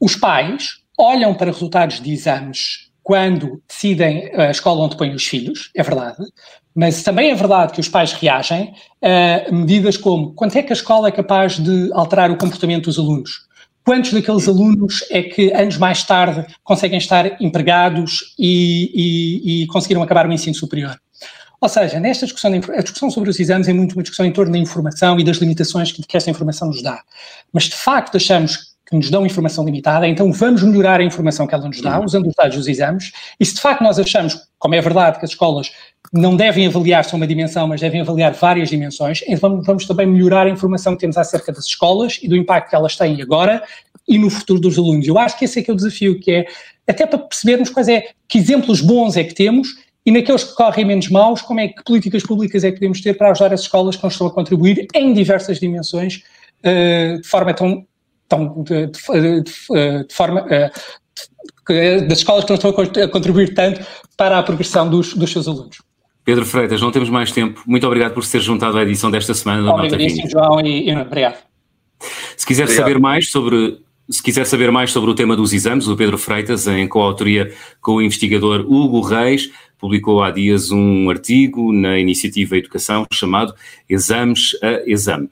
os 0.00 0.16
pais 0.16 0.78
olham 0.98 1.34
para 1.34 1.50
resultados 1.50 2.00
de 2.00 2.12
exames 2.12 2.88
quando 3.02 3.62
decidem 3.66 4.30
a 4.34 4.50
escola 4.50 4.84
onde 4.84 4.96
põem 4.96 5.14
os 5.14 5.24
filhos, 5.24 5.70
é 5.74 5.82
verdade, 5.82 6.18
mas 6.74 7.02
também 7.02 7.30
é 7.30 7.34
verdade 7.34 7.72
que 7.72 7.80
os 7.80 7.88
pais 7.88 8.12
reagem 8.12 8.74
a 9.02 9.50
medidas 9.50 9.96
como 9.96 10.34
quanto 10.34 10.56
é 10.58 10.62
que 10.62 10.72
a 10.72 10.76
escola 10.76 11.08
é 11.08 11.10
capaz 11.10 11.58
de 11.58 11.90
alterar 11.92 12.30
o 12.30 12.36
comportamento 12.36 12.84
dos 12.84 12.98
alunos, 12.98 13.48
quantos 13.84 14.12
daqueles 14.12 14.46
alunos 14.46 15.02
é 15.10 15.22
que 15.22 15.50
anos 15.54 15.78
mais 15.78 16.04
tarde 16.04 16.46
conseguem 16.62 16.98
estar 16.98 17.40
empregados 17.40 18.34
e, 18.38 18.92
e, 18.94 19.62
e 19.62 19.66
conseguiram 19.68 20.02
acabar 20.02 20.28
o 20.28 20.32
ensino 20.32 20.54
superior. 20.54 21.00
Ou 21.60 21.68
seja, 21.68 21.98
nesta 21.98 22.24
discussão, 22.24 22.52
a 22.52 22.82
discussão 22.82 23.10
sobre 23.10 23.30
os 23.30 23.40
exames 23.40 23.66
é 23.66 23.72
muito 23.72 23.94
uma 23.94 24.02
discussão 24.02 24.26
em 24.26 24.30
torno 24.30 24.52
da 24.52 24.58
informação 24.58 25.18
e 25.18 25.24
das 25.24 25.38
limitações 25.38 25.90
que, 25.90 26.04
essa 26.16 26.30
informação 26.30 26.68
nos 26.68 26.82
dá. 26.82 27.02
Mas, 27.52 27.64
de 27.64 27.74
facto, 27.74 28.16
achamos 28.16 28.67
que 28.88 28.96
nos 28.96 29.10
dão 29.10 29.26
informação 29.26 29.64
limitada, 29.64 30.08
então 30.08 30.32
vamos 30.32 30.62
melhorar 30.62 31.00
a 31.00 31.04
informação 31.04 31.46
que 31.46 31.54
ela 31.54 31.66
nos 31.66 31.80
dá, 31.80 31.98
uhum. 31.98 32.06
usando 32.06 32.26
os 32.26 32.34
dados 32.34 32.56
dos 32.56 32.66
exames, 32.66 33.12
e 33.38 33.44
se 33.44 33.54
de 33.54 33.60
facto 33.60 33.82
nós 33.82 33.98
achamos, 33.98 34.36
como 34.58 34.74
é 34.74 34.80
verdade, 34.80 35.18
que 35.18 35.24
as 35.24 35.30
escolas 35.32 35.70
não 36.10 36.34
devem 36.34 36.66
avaliar 36.66 37.04
só 37.04 37.16
uma 37.16 37.26
dimensão, 37.26 37.68
mas 37.68 37.82
devem 37.82 38.00
avaliar 38.00 38.32
várias 38.32 38.70
dimensões, 38.70 39.22
então 39.26 39.50
vamos, 39.50 39.66
vamos 39.66 39.86
também 39.86 40.06
melhorar 40.06 40.46
a 40.46 40.50
informação 40.50 40.94
que 40.94 41.00
temos 41.00 41.18
acerca 41.18 41.52
das 41.52 41.66
escolas 41.66 42.18
e 42.22 42.28
do 42.28 42.36
impacto 42.36 42.70
que 42.70 42.76
elas 42.76 42.96
têm 42.96 43.20
agora 43.20 43.62
e 44.06 44.16
no 44.16 44.30
futuro 44.30 44.58
dos 44.58 44.78
alunos. 44.78 45.06
Eu 45.06 45.18
acho 45.18 45.38
que 45.38 45.44
esse 45.44 45.58
é 45.58 45.62
que 45.62 45.70
é 45.70 45.74
o 45.74 45.76
desafio, 45.76 46.18
que 46.18 46.30
é 46.30 46.46
até 46.88 47.04
para 47.04 47.18
percebermos 47.18 47.68
quais 47.68 47.88
é, 47.88 48.06
que 48.26 48.38
exemplos 48.38 48.80
bons 48.80 49.18
é 49.18 49.24
que 49.24 49.34
temos 49.34 49.68
e 50.06 50.10
naqueles 50.10 50.42
que 50.42 50.54
correm 50.54 50.86
menos 50.86 51.10
maus, 51.10 51.42
como 51.42 51.60
é 51.60 51.68
que 51.68 51.84
políticas 51.84 52.22
públicas 52.22 52.64
é 52.64 52.68
que 52.68 52.78
podemos 52.78 53.02
ter 53.02 53.12
para 53.18 53.30
ajudar 53.30 53.52
as 53.52 53.60
escolas 53.60 53.94
que 53.94 54.02
não 54.02 54.08
estão 54.08 54.26
a 54.26 54.30
contribuir 54.30 54.86
em 54.94 55.12
diversas 55.12 55.60
dimensões, 55.60 56.22
uh, 56.64 57.20
de 57.20 57.28
forma 57.28 57.52
tão 57.52 57.86
estão 58.28 58.62
de, 58.62 58.86
de, 58.86 59.42
de, 59.42 60.04
de 60.04 60.14
forma 60.14 60.42
uh, 60.42 62.06
das 62.06 62.18
escolas 62.18 62.44
que 62.44 62.50
não 62.50 62.56
estão 62.56 62.70
a 62.70 63.08
contribuir 63.08 63.54
tanto 63.54 63.80
para 64.16 64.38
a 64.38 64.42
progressão 64.42 64.88
dos, 64.88 65.14
dos 65.14 65.30
seus 65.30 65.48
alunos. 65.48 65.78
Pedro 66.24 66.44
Freitas, 66.44 66.80
não 66.80 66.90
temos 66.90 67.08
mais 67.08 67.32
tempo. 67.32 67.62
Muito 67.66 67.86
obrigado 67.86 68.12
por 68.12 68.24
ser 68.24 68.40
juntado 68.40 68.76
à 68.76 68.82
edição 68.82 69.10
desta 69.10 69.32
semana 69.32 69.62
da 69.62 69.74
Obrigadíssimo, 69.74 70.28
João, 70.28 70.60
e, 70.60 70.90
e 70.90 70.96
obrigado. 70.96 71.38
Se 72.36 72.46
quiser 72.46 72.64
obrigado. 72.64 72.86
saber 72.86 72.98
mais 73.00 73.30
sobre 73.30 73.80
se 74.10 74.22
quiser 74.22 74.46
saber 74.46 74.70
mais 74.70 74.90
sobre 74.90 75.10
o 75.10 75.14
tema 75.14 75.36
dos 75.36 75.52
exames, 75.52 75.86
o 75.86 75.94
Pedro 75.94 76.16
Freitas, 76.16 76.66
em 76.66 76.88
coautoria 76.88 77.52
com 77.80 77.96
o 77.96 78.02
investigador 78.02 78.60
Hugo 78.60 79.02
Reis, 79.02 79.50
publicou 79.78 80.22
há 80.22 80.30
dias 80.30 80.70
um 80.70 81.10
artigo 81.10 81.72
na 81.72 81.98
iniciativa 81.98 82.56
Educação 82.56 83.06
chamado 83.12 83.54
Exames 83.88 84.56
a 84.62 84.82
Exame. 84.86 85.28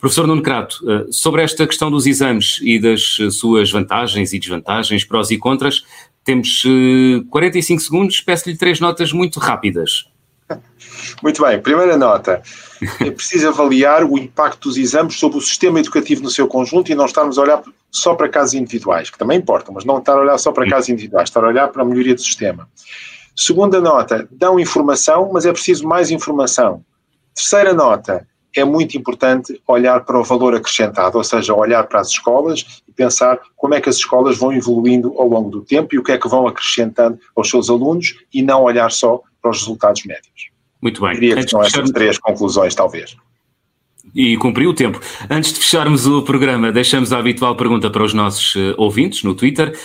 Professor 0.00 0.26
Nuno 0.26 0.42
Crato, 0.42 0.82
eh, 0.90 1.06
sobre 1.10 1.42
esta 1.42 1.66
questão 1.66 1.90
dos 1.90 2.06
exames 2.06 2.58
e 2.62 2.80
das 2.80 3.18
eh, 3.20 3.30
suas 3.30 3.70
vantagens 3.70 4.32
e 4.32 4.38
desvantagens, 4.38 5.04
prós 5.04 5.30
e 5.30 5.36
contras, 5.36 5.84
temos 6.24 6.62
45 7.28 7.80
eh, 7.80 7.84
segundos, 7.84 8.20
peço-lhe 8.22 8.56
três 8.56 8.80
notas 8.80 9.12
muito 9.12 9.38
rápidas. 9.38 10.06
Muito 11.22 11.42
bem, 11.42 11.60
primeira 11.60 11.96
nota. 11.96 12.42
É 12.98 13.10
preciso 13.10 13.48
avaliar 13.48 14.02
o 14.02 14.18
impacto 14.18 14.68
dos 14.68 14.78
exames 14.78 15.16
sobre 15.16 15.38
o 15.38 15.40
sistema 15.40 15.78
educativo 15.78 16.22
no 16.22 16.30
seu 16.30 16.48
conjunto 16.48 16.90
e 16.90 16.94
não 16.94 17.04
estarmos 17.04 17.38
a 17.38 17.42
olhar 17.42 17.62
só 17.90 18.14
para 18.14 18.28
casos 18.28 18.54
individuais, 18.54 19.10
que 19.10 19.18
também 19.18 19.38
importam, 19.38 19.74
mas 19.74 19.84
não 19.84 19.98
estar 19.98 20.14
a 20.14 20.20
olhar 20.20 20.38
só 20.38 20.50
para 20.50 20.68
casos 20.68 20.88
individuais, 20.88 21.28
estar 21.28 21.44
a 21.44 21.48
olhar 21.48 21.68
para 21.68 21.82
a 21.82 21.84
melhoria 21.84 22.14
do 22.14 22.20
sistema. 22.22 22.68
Segunda 23.36 23.80
nota, 23.80 24.26
dão 24.30 24.58
informação, 24.58 25.30
mas 25.32 25.44
é 25.46 25.52
preciso 25.52 25.86
mais 25.86 26.10
informação. 26.10 26.82
Terceira 27.34 27.72
nota, 27.74 28.26
é 28.56 28.64
muito 28.64 28.96
importante 28.96 29.60
olhar 29.66 30.00
para 30.04 30.18
o 30.18 30.24
valor 30.24 30.54
acrescentado, 30.54 31.18
ou 31.18 31.24
seja, 31.24 31.54
olhar 31.54 31.84
para 31.84 32.00
as 32.00 32.08
escolas 32.08 32.82
e 32.88 32.92
pensar 32.92 33.38
como 33.56 33.74
é 33.74 33.80
que 33.80 33.88
as 33.88 33.96
escolas 33.96 34.38
vão 34.38 34.52
evoluindo 34.52 35.14
ao 35.18 35.28
longo 35.28 35.50
do 35.50 35.62
tempo 35.62 35.94
e 35.94 35.98
o 35.98 36.02
que 36.02 36.12
é 36.12 36.18
que 36.18 36.28
vão 36.28 36.46
acrescentando 36.46 37.18
aos 37.36 37.48
seus 37.48 37.70
alunos 37.70 38.14
e 38.32 38.42
não 38.42 38.62
olhar 38.62 38.90
só 38.90 39.20
para 39.40 39.50
os 39.50 39.58
resultados 39.58 40.04
médios. 40.04 40.50
Muito 40.82 41.00
bem. 41.00 41.12
Diria 41.12 41.36
que 41.36 41.48
são 41.48 41.62
estas 41.62 41.90
três 41.90 42.18
conclusões, 42.18 42.74
talvez. 42.74 43.16
E 44.14 44.36
cumpriu 44.38 44.70
o 44.70 44.74
tempo. 44.74 45.00
Antes 45.28 45.52
de 45.52 45.60
fecharmos 45.60 46.06
o 46.06 46.22
programa, 46.22 46.72
deixamos 46.72 47.12
a 47.12 47.18
habitual 47.18 47.54
pergunta 47.54 47.90
para 47.90 48.02
os 48.02 48.14
nossos 48.14 48.54
uh, 48.56 48.74
ouvintes 48.76 49.22
no 49.22 49.34
Twitter. 49.34 49.78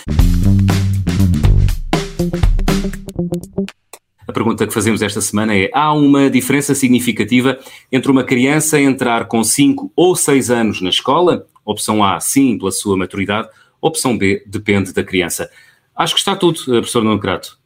A 4.26 4.32
pergunta 4.32 4.66
que 4.66 4.74
fazemos 4.74 5.02
esta 5.02 5.20
semana 5.20 5.54
é: 5.54 5.70
há 5.72 5.92
uma 5.92 6.28
diferença 6.28 6.74
significativa 6.74 7.58
entre 7.90 8.10
uma 8.10 8.24
criança 8.24 8.80
entrar 8.80 9.26
com 9.26 9.42
5 9.44 9.92
ou 9.94 10.16
6 10.16 10.50
anos 10.50 10.80
na 10.80 10.88
escola? 10.88 11.46
Opção 11.64 12.02
A, 12.02 12.18
sim, 12.20 12.58
pela 12.58 12.72
sua 12.72 12.96
maturidade. 12.96 13.48
Opção 13.80 14.16
B, 14.16 14.42
depende 14.46 14.92
da 14.92 15.04
criança. 15.04 15.50
Acho 15.94 16.14
que 16.14 16.20
está 16.20 16.34
tudo, 16.34 16.60
eh, 16.62 16.78
professor 16.78 17.02
Nuno 17.02 17.20
Crato. 17.20 17.58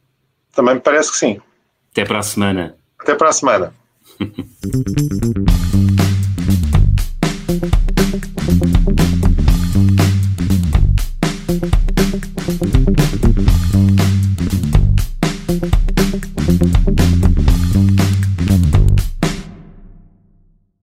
Também 0.53 0.75
me 0.75 0.81
parece 0.81 1.11
que 1.11 1.17
sim. 1.17 1.41
Até 1.91 2.05
para 2.05 2.19
a 2.19 2.23
semana. 2.23 2.75
Até 2.99 3.15
para 3.15 3.29
a 3.29 3.33
semana. 3.33 3.73